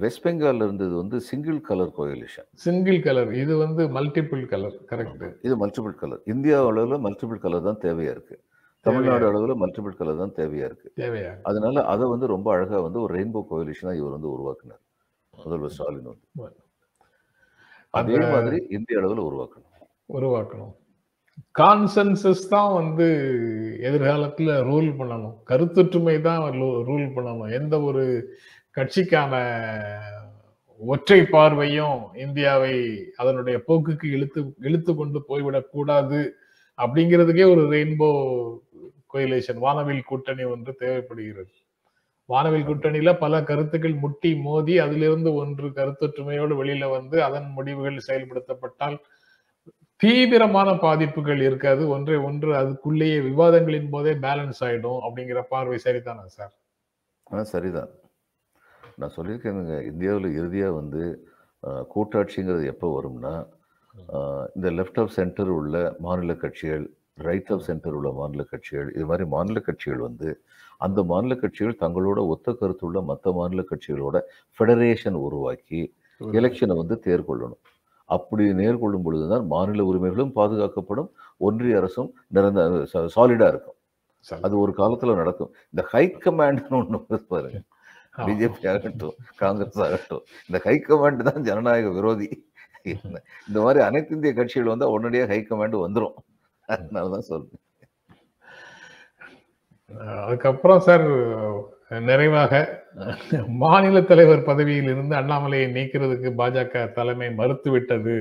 வெஸ்ட் 0.02 0.22
பெங்கால்ல 0.24 0.66
இருந்தது 0.66 0.94
வந்து 1.00 1.16
single 1.28 1.60
colour 1.68 1.92
coalition. 1.98 2.48
Single 2.64 2.98
colour. 3.06 3.30
இது 3.42 3.52
வந்து 3.62 3.82
மல்டிபிள் 3.96 4.42
கலர். 4.52 4.76
கரெக்ட் 4.90 5.24
இது 5.46 5.54
மல்டிபிள் 5.62 5.94
கலர். 6.02 6.22
இந்தியா 6.34 6.58
அளவுல 6.70 6.98
மல்டிபிள் 7.06 7.40
கலர் 7.44 7.66
தான் 7.68 7.82
தேவையா 7.86 8.12
இருக்கு. 8.16 8.36
தமிழ்நாடு 8.86 9.24
அளவுல 9.30 9.54
மல்டிபிள் 9.62 9.98
கலர் 10.00 10.20
தான் 10.22 10.34
தேவையா 10.40 10.66
இருக்கு. 10.70 10.88
தேவையா? 11.02 11.32
அதனால 11.42 11.84
அதை 11.84 12.06
வந்து 12.08 12.26
ரொம்ப 12.34 12.48
அழகா 12.56 12.80
வந்து 12.80 13.00
ஒரு 13.00 13.12
ரெயின்போ 13.18 13.42
கோயலிஷனா 13.50 13.94
இவர் 14.00 14.16
வந்து 14.16 14.30
உருவாக்குனார். 14.34 14.82
முதல்வர் 15.34 15.74
ஸ்டாலின் 15.76 16.10
வந்து. 16.12 16.26
அதே 17.90 18.18
மாதிரி 18.34 18.58
இந்திய 18.76 19.00
அளவுல 19.00 19.24
உருவாக்கணும். 19.30 19.64
உருவாக்கணும். 20.18 20.74
கான்சென்சஸ் 21.58 22.44
தான் 22.48 22.72
வந்து 22.78 23.06
எதிர்காலத்துல 23.88 24.54
ரூல் 24.70 24.88
பண்ணணும். 25.00 25.36
கருத்தொற்றுமை 25.50 26.14
தான் 26.20 26.42
ரூல் 26.88 27.06
பண்ணணும். 27.16 27.50
எந்த 27.58 27.74
ஒரு 27.80 28.04
கட்சிக்கான 28.78 29.34
ஒற்றை 30.80 31.24
பார்வையும் 31.24 32.02
இந்தியாவை 32.14 32.74
அதனுடைய 33.16 33.60
போக்குக்கு 33.68 34.06
இழுத்து 34.06 34.54
இழுத்து 34.60 34.94
கொண்டு 34.94 35.24
போய்விடக் 35.28 35.70
கூடாது 35.70 36.34
அப்படிங்கிறதுக்கே 36.78 37.46
ஒரு 37.50 37.62
ரெயின்போ 37.70 38.08
கோயிலேஷன் 39.14 39.58
வானவில் 39.58 40.02
கூட்டணி 40.02 40.44
ஒன்று 40.44 40.74
தேவைப்படுகிறது. 40.74 41.50
வானவில் 42.24 42.66
கூட்டணியில 42.66 43.18
பல 43.18 43.42
கருத்துக்கள் 43.42 43.94
முட்டி 43.94 44.34
மோதி 44.36 44.78
அதிலிருந்து 44.78 45.34
ஒன்று 45.34 45.68
கருத்தொற்றுமையோடு 45.68 46.54
வெளியில 46.64 46.90
வந்து 46.90 47.22
அதன் 47.22 47.48
முடிவுகள் 47.48 48.02
செயல்படுத்தப்பட்டால் 48.06 48.96
தீவிரமான 49.96 50.74
பாதிப்புகள் 50.74 51.40
இருக்காது. 51.40 51.88
ஒன்றை 51.88 52.16
ஒன்று 52.16 52.50
அதுக்குள்ளேயே 52.54 53.18
விவாதங்களின் 53.20 53.88
போதே 53.90 54.12
பேலன்ஸ் 54.14 54.60
ஆயிடும் 54.60 55.00
அப்படிங்கிற 55.06 55.42
பார்வை 55.48 55.78
சரிதானா 55.84 56.24
சார்? 56.24 56.54
சரிதான். 57.44 57.90
நான் 59.00 59.14
சொல்லியிருக்கேனுங்க. 59.16 59.74
இந்தியாவில் 59.90 60.28
இறுதியா 60.40 60.68
வந்து 60.80 61.02
கூட்டாட்சிங்கிறது 61.92 62.64
எப்போ 62.72 62.88
வரும்னா 62.96 63.34
இந்த 64.56 64.68
லெஃப்ட் 64.78 65.00
ஆஃப் 65.02 65.14
சென்டர் 65.18 65.50
உள்ள 65.58 65.76
மாநில 66.06 66.32
கட்சிகள் 66.42 66.84
ரைட் 67.28 67.50
ஆஃப் 67.54 67.64
சென்டர் 67.68 67.96
உள்ள 67.98 68.10
மாநில 68.18 68.42
கட்சிகள் 68.50 68.88
இது 68.96 69.06
மாதிரி 69.10 69.24
மாநில 69.34 69.58
கட்சிகள் 69.68 70.02
வந்து 70.08 70.28
அந்த 70.86 71.00
மாநில 71.12 71.34
கட்சிகள் 71.42 71.80
தங்களோட 71.80 72.20
ஒத்த 72.32 72.52
கருத்துள்ள 72.60 72.98
மற்ற 73.10 73.32
மாநில 73.38 73.62
கட்சிகளோட 73.70 74.16
ஃபெடரேஷன் 74.58 75.18
உருவாக்கி 75.26 75.80
எலெக்ஷனை 76.40 76.74
வந்து 76.82 76.96
தேர்கொள்ளணும். 77.06 77.62
அப்படி 78.08 78.44
நேர்கொள்ளும் 78.60 79.04
பொழுதுதான் 79.06 79.44
மாநில 79.54 79.84
உரிமைகளும் 79.90 80.32
பாதுகாக்கப்படும் 80.38 81.10
ஒன்றிய 81.48 81.80
அரசும் 81.80 82.10
நிரந்தர 82.36 83.08
சாலிடா 83.16 83.48
இருக்கும். 83.52 83.76
அது 84.46 84.54
ஒரு 84.62 84.72
காலத்துல 84.78 85.16
நடக்கும். 85.20 85.50
இந்த 85.72 85.82
ஹை 85.92 86.04
கமாண்ட்னு 86.24 86.78
வருது 86.94 87.26
பாருங்க. 87.34 87.60
பிஜேபி 88.26 88.68
ஆகட்டும் 88.72 89.16
காங்கிரஸ் 89.42 89.80
ஆகட்டும் 89.86 90.22
இந்த 90.48 90.58
ஹை 90.66 90.76
கமாண்ட் 90.88 91.26
தான் 91.28 91.46
ஜனநாயக 91.48 91.90
விரோதி. 91.98 92.28
இந்த 93.48 93.58
மாதிரி 93.64 93.80
அனைத்து 93.86 94.14
இந்திய 94.16 94.32
கட்சிகள் 94.34 94.72
வந்தா 94.72 94.92
உடனடியாக 94.94 95.30
ஹை 95.32 95.40
கமாண்ட் 95.48 95.76
வந்துரும். 95.86 96.16
அதனாலதான் 96.68 97.28
சொல்றேன். 97.30 97.62
அதுக்கப்புறம் 100.24 100.82
சார் 100.86 101.04
நிறைவாக 102.08 102.54
மாநில 103.62 104.00
தலைவர் 104.08 104.48
பதவியில் 104.48 104.90
இருந்து 104.92 105.14
அண்ணாமலையை 105.20 105.68
நீக்கிறதுக்கு 105.76 106.30
பாஜக 106.40 106.82
தலைமை 106.98 107.28
மறுத்துவிட்டது 107.38 108.16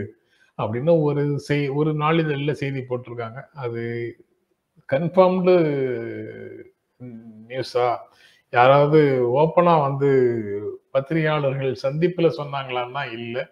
அப்படின்னு 0.60 0.94
ஒரு 1.08 1.24
செய் 1.48 1.66
ஒரு 1.80 1.92
நாளிதழ்ல 2.04 2.54
செய்தி 2.62 2.82
போட்டிருக்காங்க. 2.90 3.40
அது 3.64 3.82
கன்ஃபார்ம்டு 4.94 5.56
நியூஸா 7.50 7.88
யாராவது 8.54 9.00
ஓப்பனா 9.40 9.74
வந்து 9.88 10.10
பத்திரிகையாளர்கள் 10.96 11.74
சந்திப்புல 11.86 12.28
சொன்னாங்களான்னா 12.40 13.04
இல்லை. 13.18 13.44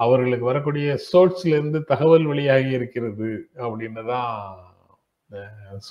அவர்களுக்கு 0.00 0.46
வரக்கூடிய 0.50 0.88
சோர்ஸ்ல 1.10 1.54
இருந்து 1.58 1.80
தகவல் 1.92 2.26
வெளியாகி 2.32 2.70
இருக்கிறது 2.78 3.30
அப்படின்னு 3.66 4.02
தான் 4.12 4.32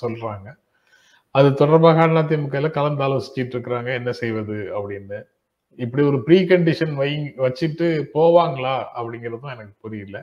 சொல்றாங்க. 0.02 0.48
அது 1.34 1.48
தொடர்பாக 1.60 2.06
அதிமுகல 2.22 2.68
கலந்து 2.78 3.02
ஆலோசிச்சுட்டு 3.06 3.54
இருக்கிறாங்க. 3.56 3.90
என்ன 4.00 4.10
செய்வது 4.22 4.58
அப்படின்னு. 4.78 5.18
இப்படி 5.78 6.02
ஒரு 6.10 6.18
ப்ரீ 6.26 6.38
கண்டிஷன் 6.52 6.94
வை 7.02 7.10
வச்சுட்டு 7.44 7.88
போவாங்களா 8.16 8.76
அப்படிங்கிறதும் 8.98 9.54
எனக்கு 9.56 9.74
புரியல. 9.84 10.18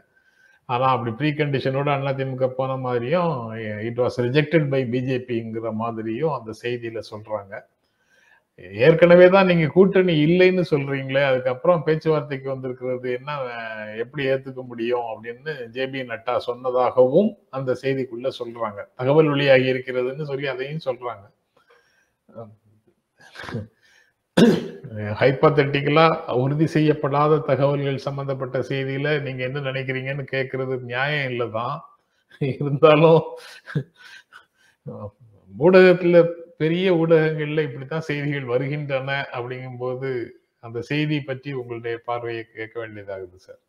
ஆனா 0.70 0.88
அப்படி 0.96 1.12
ப்ரீ 1.20 1.30
கண்டிஷனோட 1.42 1.90
அதிமுக 2.12 2.48
போன 2.60 2.78
மாதிரியும் 2.88 3.34
இட் 3.90 4.02
வாஸ் 4.04 4.18
ரிஜெக்டட் 4.28 4.68
பை 4.74 4.82
பிஜேபிங்கிற 4.96 5.70
மாதிரியும் 5.84 6.36
அந்த 6.40 6.52
செய்தியில 6.64 7.02
சொல்றாங்க. 7.14 7.54
ஏற்கனவே 8.86 9.28
தான் 9.30 9.50
நீங்க 9.50 9.66
கூட்டணி 9.68 10.14
இல்லைன்னு 10.26 10.64
சொல்றீங்களே 10.72 11.22
அதுக்கப்புறம் 11.30 11.84
பேச்சுவார்த்தைக்கு 11.88 12.48
வந்திருக்கிறது 12.50 13.08
என்ன 13.18 13.38
எப்படி 14.04 14.24
ஏத்துக்க 14.32 14.62
முடியும் 14.68 15.08
அப்படின்னு 15.14 15.54
ஜேபி 15.76 16.02
நட்டா 16.12 16.36
சொன்னதாகவும் 16.48 17.30
அந்த 17.50 17.78
செய்திக்குள்ள 17.84 18.32
சொல்றாங்க. 18.40 18.80
தகவல் 18.96 19.32
வெளியாகி 19.34 19.68
இருக்கிறதுன்னு 19.74 20.30
சொல்லி 20.32 20.48
அதையும் 20.48 20.86
சொல்றாங்க. 20.90 21.26
ஹைப்பத்தட்டிக்கலா 25.22 26.06
உறுதி 26.44 26.68
செய்யப்படாத 26.76 27.40
தகவல்கள் 27.50 28.06
சம்பந்தப்பட்ட 28.08 28.58
செய்தியில 28.70 29.08
நீங்க 29.22 29.42
என்ன 29.44 29.60
நினைக்கிறீங்கன்னு 29.70 30.26
கேட்கறது 30.36 30.76
நியாயம் 30.92 31.30
இல்லைதான். 31.32 31.78
இருந்தாலும் 32.42 33.22
ஊடகத்துல 35.54 36.18
பெரிய 36.62 36.88
ஊடகங்கள்ல 36.94 37.64
இப்படித்தான் 37.68 38.08
செய்திகள் 38.08 38.52
வருகின்றன 38.54 39.12
அப்படிங்கும்போது 39.38 40.10
அந்த 40.60 40.80
செய்தி 40.90 41.18
பற்றி 41.30 41.52
உங்களுடைய 41.60 41.96
பார்வையை 42.08 42.44
கேட்க 42.58 42.76
வேண்டியதாகுது 42.82 43.38
சார். 43.46 43.62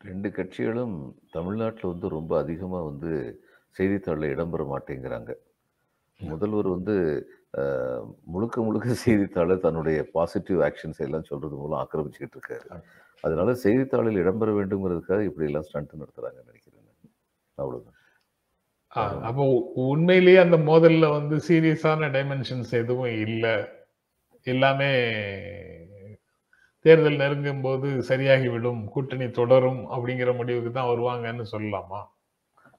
ரெண்டு 0.00 0.28
கட்சிகளும் 0.28 0.94
தமிழ்நாட்டில் 1.30 1.90
வந்து 1.90 2.08
ரொம்ப 2.08 2.32
அதிகமாக 2.38 2.84
வந்து 2.84 3.10
செய்தித்தாளில் 3.76 4.32
இடம்பெற 4.34 4.62
மாட்டேங்கிறாங்க. 4.72 5.30
முதல்வர் 6.20 6.68
வந்து 6.68 6.96
முழுக்க 8.24 8.56
முழுக்க 8.62 8.94
செய்தித்தாளை 9.04 9.54
தன்னுடைய 9.56 9.98
பாசிட்டிவ் 10.16 10.58
ஆக்ஷன்ஸ் 10.60 11.04
எல்லாம் 11.06 11.28
சொல்றது 11.30 11.54
மூலம் 11.56 11.80
ஆக்கிரமிச்சுக்கிட்டு 11.82 12.38
இருக்காரு. 12.38 12.66
அதனால 13.24 13.54
செய்தித்தாளில் 13.64 14.20
இடம்பெற 14.24 14.50
வேண்டுங்கிறதுக்காக 14.58 15.22
இப்படி 15.30 15.48
எல்லாம் 15.50 15.66
ஸ்டண்ட் 15.68 15.96
நடத்துறாங்கன்னு 16.02 16.48
நினைக்கிறேன் 16.50 16.86
அவ்வளவுதான். 17.58 17.96
ஆ, 17.96 17.99
அப்போ 18.92 19.44
உண்மையிலேயே 19.74 20.36
அந்த 20.36 20.56
மோதல்ல 20.56 21.08
வந்து 21.10 21.36
சீரியஸான 21.48 22.08
டைமென்ஷன்ஸ் 22.16 22.72
எதுவும் 22.72 23.14
இல்லை. 23.26 23.54
எல்லாமே 24.46 24.90
தேர்தல் 26.84 27.16
நெருங்கும் 27.16 27.60
போது 27.60 27.88
சரியாகிவிடும் 28.08 28.80
கூட்டணி 28.84 29.30
தொடரும் 29.30 29.80
அப்படிங்கிற 29.90 30.36
முடிவுக்கு 30.36 30.70
தான் 30.72 30.90
வருவாங்கன்னு 30.90 31.44
சொல்லலாமா? 31.52 32.00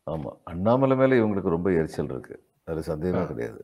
ஆமா. 0.08 0.32
அண்ணாமலை 0.44 0.96
மேல 0.98 1.16
இவங்களுக்கு 1.16 1.56
ரொம்ப 1.56 1.72
எரிச்சல் 1.72 2.06
இருக்கு. 2.06 2.36
அது 2.66 2.84
சந்தேகமே 2.84 3.24
கிடையாது. 3.26 3.62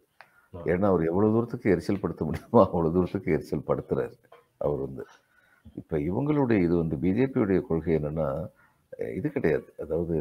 ஏன்னா 0.54 0.88
அவர் 0.88 1.04
எவ்வளவு 1.04 1.34
தூரத்துக்கு 1.36 1.72
எரிச்சல் 1.72 2.04
படுத்த 2.04 2.26
முடியுமோ 2.26 2.60
அவ்வளவு 2.66 2.94
தூரத்துக்கு 2.94 3.34
எரிச்சல் 3.34 3.68
படுத்துறாரு 3.68 4.16
அவர் 4.58 4.80
வந்து. 4.80 5.04
இப்ப 5.76 5.98
இவங்களுடைய 6.00 6.60
இது 6.62 6.76
வந்து 6.78 6.96
பிஜேபியுடைய 6.96 7.60
கொள்கை 7.62 7.96
என்னன்னா 7.96 8.28
இது 9.16 9.30
கிடையாது. 9.30 9.68
அதாவது 9.80 10.16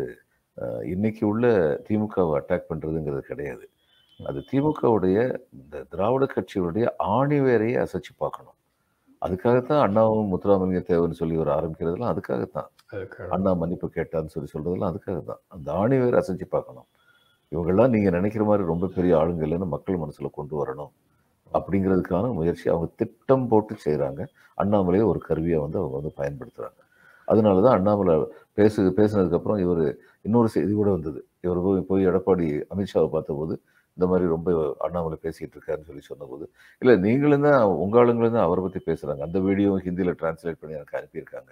இன்னைக்கு 0.82 1.26
உள்ள 1.26 1.46
திமுகவை 1.88 2.40
அட்டாக் 2.40 2.68
பண்றதுங்கிறது 2.68 3.20
கிடையாது. 3.20 3.68
அது 4.20 4.44
திமுகவுடைய 4.52 5.38
இந்த 5.52 5.84
திராவிட 5.88 6.26
கட்சிகளுடைய 6.26 6.86
ஆணிவேரையை 6.98 7.86
அசைச்சு 7.86 8.12
பார்க்கணும். 8.16 8.54
அதுக்காகத்தான் 9.22 9.80
அண்ணாவும் 9.80 10.32
முத்துராமலிங்க 10.32 10.82
தேவன் 10.82 11.12
சொல்லி 11.12 11.36
ஒரு 11.36 11.50
ஆரம்பிக்கிறதுலாம் 11.50 12.12
அதுக்காகத்தான். 12.12 12.70
அதுக்காக. 12.92 13.28
அண்ணா 13.28 13.54
மன்னிப்பு 13.54 13.90
கேட்டான்னு 13.94 14.26
சொல்லி 14.26 14.50
சொல்றதெல்லாம் 14.52 14.92
அதுக்காக 14.92 15.24
தான் 15.24 15.40
அந்த 15.48 15.72
ஆணிவேரை 15.72 16.22
அசைச்சு 16.22 16.44
பார்க்கணும். 16.44 16.86
இவங்கெல்லாம் 17.52 17.88
நீங்க 17.88 18.10
நினைக்கிற 18.10 18.44
மாதிரி 18.44 18.66
ரொம்ப 18.66 18.86
பெரிய 18.86 19.16
ஆளுங்க 19.16 19.44
இல்லைன்னு 19.46 19.66
மக்கள் 19.66 19.96
மனசுல 19.96 20.30
கொண்டு 20.30 20.64
வரணும். 20.64 20.92
அப்படிங்கிறதுக்கான 21.52 22.32
முயற்சி 22.34 22.70
அவங்க 22.70 22.92
திட்டம் 22.96 23.48
போட்டு 23.48 23.76
செய்றாங்க. 23.84 24.26
அண்ணாமலையை 24.58 25.04
ஒரு 25.04 25.18
கருவியை 25.18 25.58
வந்து 25.58 25.78
அவங்க 25.78 25.96
வந்து 25.96 26.12
பயன்படுத்துறாங்க. 26.16 26.85
அதனால 27.26 27.60
தான் 27.60 27.76
அண்ணாமலை 27.76 28.26
பேசு 28.52 28.92
பேசுனதுக்கப்புறம் 28.96 29.58
இவர் 29.58 29.96
இன்னொரு 30.22 30.48
செய்தி 30.48 30.72
கூட 30.72 30.90
வந்தது. 30.90 31.26
இவர் 31.40 31.60
போய் 31.60 31.80
போய் 31.80 32.06
எடப்பாடி 32.06 32.62
அமித்ஷாவை 32.76 33.08
பார்த்தபோது 33.08 33.60
இந்த 33.94 34.10
மாதிரி 34.10 34.28
ரொம்ப 34.28 34.76
அண்ணாமலை 34.78 35.18
பேசிட்டு 35.22 35.56
இருக்காருன்னு 35.56 35.84
சொல்லி 35.84 36.00
சொன்னபோது 36.00 36.50
இல்லை 36.78 36.98
நீங்களும் 36.98 37.42
தான் 37.42 37.62
உங்க 37.62 38.04
ஆளுங்களும் 38.04 38.32
தான் 38.32 38.42
அவரை 38.42 38.64
பத்தி 38.64 38.92
பேசுறாங்க. 38.92 39.18
அந்த 39.18 39.38
வீடியோ 39.38 39.80
ஹிந்தியில 39.84 40.14
டிரான்ஸ்லேட் 40.22 40.56
பண்ணி 40.60 40.76
எனக்கு 40.76 40.98
அனுப்பியிருக்காங்க. 40.98 41.50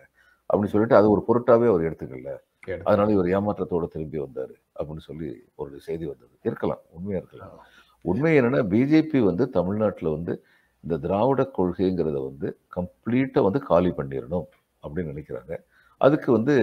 அப்படின்னு 0.54 0.66
சொல்லிட்டு 0.66 0.96
அது 0.96 1.10
ஒரு 1.10 1.24
பொருட்டாவே 1.28 1.68
அவர் 1.68 1.80
எடுத்துக்கல. 1.80 2.36
எடுத்து- 2.66 2.80
அதனால 2.84 3.12
இவர் 3.12 3.26
ஏமாற்றத்தோட 3.26 3.88
திரும்பி 3.88 4.18
வந்தாரு 4.18 4.54
அப்படின்னு 4.78 4.98
சொல்லி 4.98 5.44
ஒரு 5.54 5.80
செய்தி 5.80 6.04
வந்தது. 6.04 6.30
இருக்கலாம் 6.42 6.78
உண்மையா 6.90 7.16
இருக்கலாம். 7.16 7.58
உண்மை 8.00 8.40
என்னன்னா 8.40 8.66
பிஜேபி 8.66 9.18
வந்து 9.18 9.50
தமிழ்நாட்டுல 9.50 10.10
வந்து 10.10 10.44
இந்த 10.80 10.96
திராவிட 10.96 11.50
கொள்கைங்கிறத 11.58 12.24
வந்து 12.24 12.58
கம்ப்ளீட்டா 12.76 13.42
வந்து 13.42 13.60
காலி 13.60 13.88
பண்ணிடணும். 13.88 14.44
அப்படின்னு 14.84 15.12
நினைக்கிறாங்க. 15.14 15.54
அதுக்கு 16.00 16.28
வந்து 16.32 16.54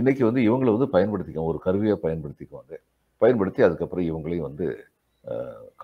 இன்னைக்கு 0.00 0.22
வந்து 0.28 0.40
இவங்களை 0.48 0.72
வந்து 0.76 0.88
பயன்படுத்திக்குவாங்க 0.96 1.52
ஒரு 1.54 1.60
கருவியை 1.66 1.96
பயன்படுத்திக்குவாங்க 2.02 2.74
பயன்படுத்தி 3.22 3.60
அதுக்கப்புறம் 3.66 4.06
இவங்களையும் 4.10 4.48
வந்து 4.48 4.66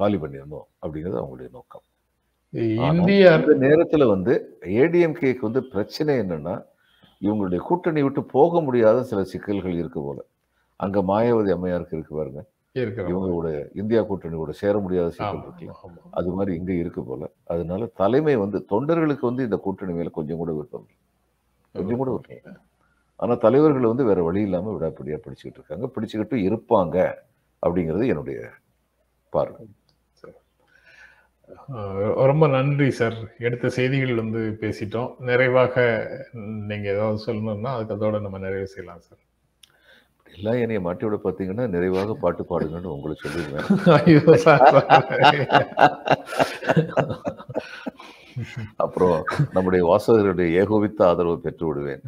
காலி 0.01 0.17
பண்ணிடணும் 0.23 0.67
அப்படிங்கிறது 0.83 1.21
அவங்களுடைய 1.21 1.51
நோக்கம். 1.59 1.85
இந்திய 2.89 3.25
இந்த 3.41 3.55
நேரத்துல 3.67 4.07
வந்து 4.15 4.33
ஏடிஎம்கேக்கு 4.83 5.45
வந்து 5.49 5.63
பிரச்சனை 5.75 6.15
என்னன்னா 6.23 6.55
இவங்களுடைய 7.23 7.61
கூட்டணி 7.69 8.01
விட்டு 8.05 8.23
போக 8.35 8.61
முடியாத 8.67 8.99
சில 9.11 9.21
சிக்கல்கள் 9.33 9.77
இருக்கு 9.83 10.01
போல. 10.07 10.19
அங்க 10.81 10.99
மாயாவதி 11.11 11.51
அம்மையாருக்கு 11.57 11.97
இருக்கு 11.99 12.15
பாருங்க. 12.19 12.43
இவங்களோட 13.13 13.49
இந்தியா 13.81 14.01
கூட்டணி 14.11 14.37
கூட 14.37 14.53
சேர 14.63 14.75
முடியாத 14.85 15.11
சிக்கல் 15.17 15.43
இருக்குல்ல 15.47 15.75
அது 16.21 16.31
மாதிரி 16.37 16.53
இங்க 16.61 16.73
இருக்கு 16.83 17.03
போல. 17.11 17.23
அதனால 17.55 17.89
தலைமை 18.03 18.35
வந்து 18.45 18.59
தொண்டர்களுக்கு 18.73 19.25
வந்து 19.31 19.47
இந்த 19.49 19.59
கூட்டணி 19.67 19.95
மேல 19.99 20.13
கொஞ்சம் 20.19 20.41
கூட 20.43 20.53
விருப்பம் 20.59 20.87
இல்லை. 20.87 20.99
கொஞ்சம் 21.75 22.01
கூட 22.01 22.11
விருப்பம் 22.13 22.39
இல்லை. 22.41 22.55
ஆனா 23.21 23.35
தலைவர்கள் 23.45 23.91
வந்து 23.93 24.05
வேற 24.11 24.23
வழி 24.23 24.43
இல்லாம 24.43 24.73
விடாப்பிடியா 24.77 25.19
பிடிச்சுக்கிட்டு 25.25 25.61
இருக்காங்க. 25.61 25.87
பிடிச்சுக்கிட்டு 25.95 26.37
இருப்பாங்க 26.49 26.97
அப்படிங்கிறது 27.63 28.07
என்னுடைய 28.13 28.41
பார்வை. 29.33 29.65
ரொம்ப 32.31 32.47
நன்றி 32.55 32.91
சார். 32.93 33.17
எடுத்த 33.49 33.69
செய்திகள் 33.77 34.17
வந்து 34.17 34.59
பேசிட்டோம். 34.63 35.13
நிறைவாக 35.29 35.75
ம், 36.41 36.67
நீங்க 36.71 36.89
ஏதாவது 36.95 37.25
சொல்லணும்னா 37.27 37.73
அதுக்கு 37.77 37.97
அதோட 37.97 38.21
நம்ம 38.27 38.39
நிறைவு 38.47 38.67
செய்யலாம் 38.75 39.01
சார். 39.01 39.07
எல்லாம் 40.27 40.61
என்னைய 40.63 40.81
மாட்டி 40.81 41.07
விட 41.07 41.17
பார்த்தீங்கன்னா 41.25 41.69
நிறைவாக 41.69 42.15
பாட்டு 42.23 42.45
பாடுங்கன்னு 42.45 42.95
உங்களை 42.97 43.17
சொல்லிடுவேன். 43.23 43.67
ஐயோ 43.99 44.35
சார். 44.45 44.67
அப்புறம் 48.77 49.17
நம்முடைய 49.53 49.83
வாசகர்களுடைய 49.89 50.49
ஏகோபித்த 50.63 51.01
ஆதரவை 51.09 51.37
பெற்று 51.41 51.67
விடுவேன் 51.69 52.05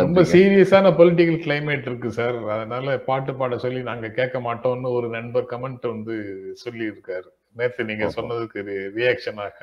ரொம்ப 0.00 0.20
சீரியஸான 0.32 0.90
பொலிட்டிக்கல் 0.98 1.40
கிளைமேட் 1.42 1.88
இருக்கு 1.88 2.10
சார் 2.12 2.36
அதனால 2.54 2.96
பாட்டு 3.06 3.32
பாட 3.34 3.56
சொல்லி 3.58 3.80
நாங்க 3.82 4.08
கேட்க 4.18 4.38
மாட்டோம்னு 4.40 4.90
ஒரு 4.98 5.08
நண்பர் 5.10 5.48
கமெண்ட் 5.50 5.86
வந்து 5.90 6.16
சொல்லி 6.62 6.84
இருக்காரு 6.90 7.28
நேத்து 7.56 7.88
நீங்க 7.88 8.06
சொன்னதுக்கு 8.16 8.60
ரியாக்ஷனாக 8.96 9.58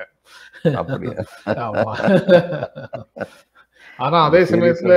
அப்படியா? 0.80 1.16
ஆமா. 1.64 1.92
ஆனா 3.98 4.18
அதே 4.28 4.40
சமயத்துல 4.52 4.94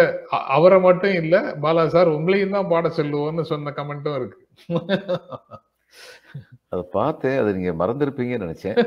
அவரை 0.57 0.79
மட்டும் 0.79 1.15
இல்ல 1.21 1.36
பாலா 1.63 1.86
சார் 1.95 2.10
உங்களையும் 2.17 2.55
தான் 2.57 2.69
பாட 2.73 2.89
சொல்லுவோம்னு 2.99 3.43
சொன்ன 3.51 3.73
கமெண்ட்டும் 3.79 4.17
இருக்கு. 4.19 4.39
அதை 6.73 6.83
பார்த்தேன் 6.91 7.39
அதை 7.41 7.49
நீங்க 7.57 7.73
மறந்திருப்பீங்கன்னு 7.81 8.47
நினைச்சேன். 8.47 8.77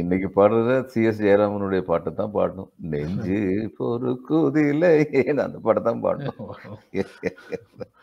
இன்னைக்கு 0.00 0.28
பாடுறத 0.36 0.72
சி 0.92 1.02
எஸ் 1.04 1.22
ஜெயராமனுடைய 1.22 1.82
பாட்டை 1.90 2.10
தான் 2.14 2.34
பாடணும். 2.34 2.70
நெஞ்சு 2.92 3.38
பொறுக்குதில்லை 3.78 4.94
அந்த 5.46 5.58
பாட்டை 5.66 5.82
தான் 5.90 6.04
பாடணும். 6.06 6.40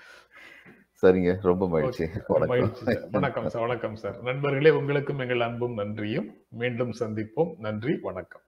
சரிங்க. 1.04 1.38
ரொம்ப 1.42 1.68
மகிழ்ச்சி. 1.68 2.08
வணக்கம் 3.12 3.50
சார். 3.50 3.62
வணக்கம் 3.62 3.96
சார். 3.96 4.22
நண்பர்களே 4.22 4.70
உங்களுக்கும் 4.70 5.20
எங்கள் 5.20 5.42
அன்பும் 5.42 5.74
நன்றியும். 5.74 6.34
மீண்டும் 6.50 6.94
சந்திப்போம். 7.00 7.56
நன்றி. 7.58 8.00
வணக்கம். 8.02 8.42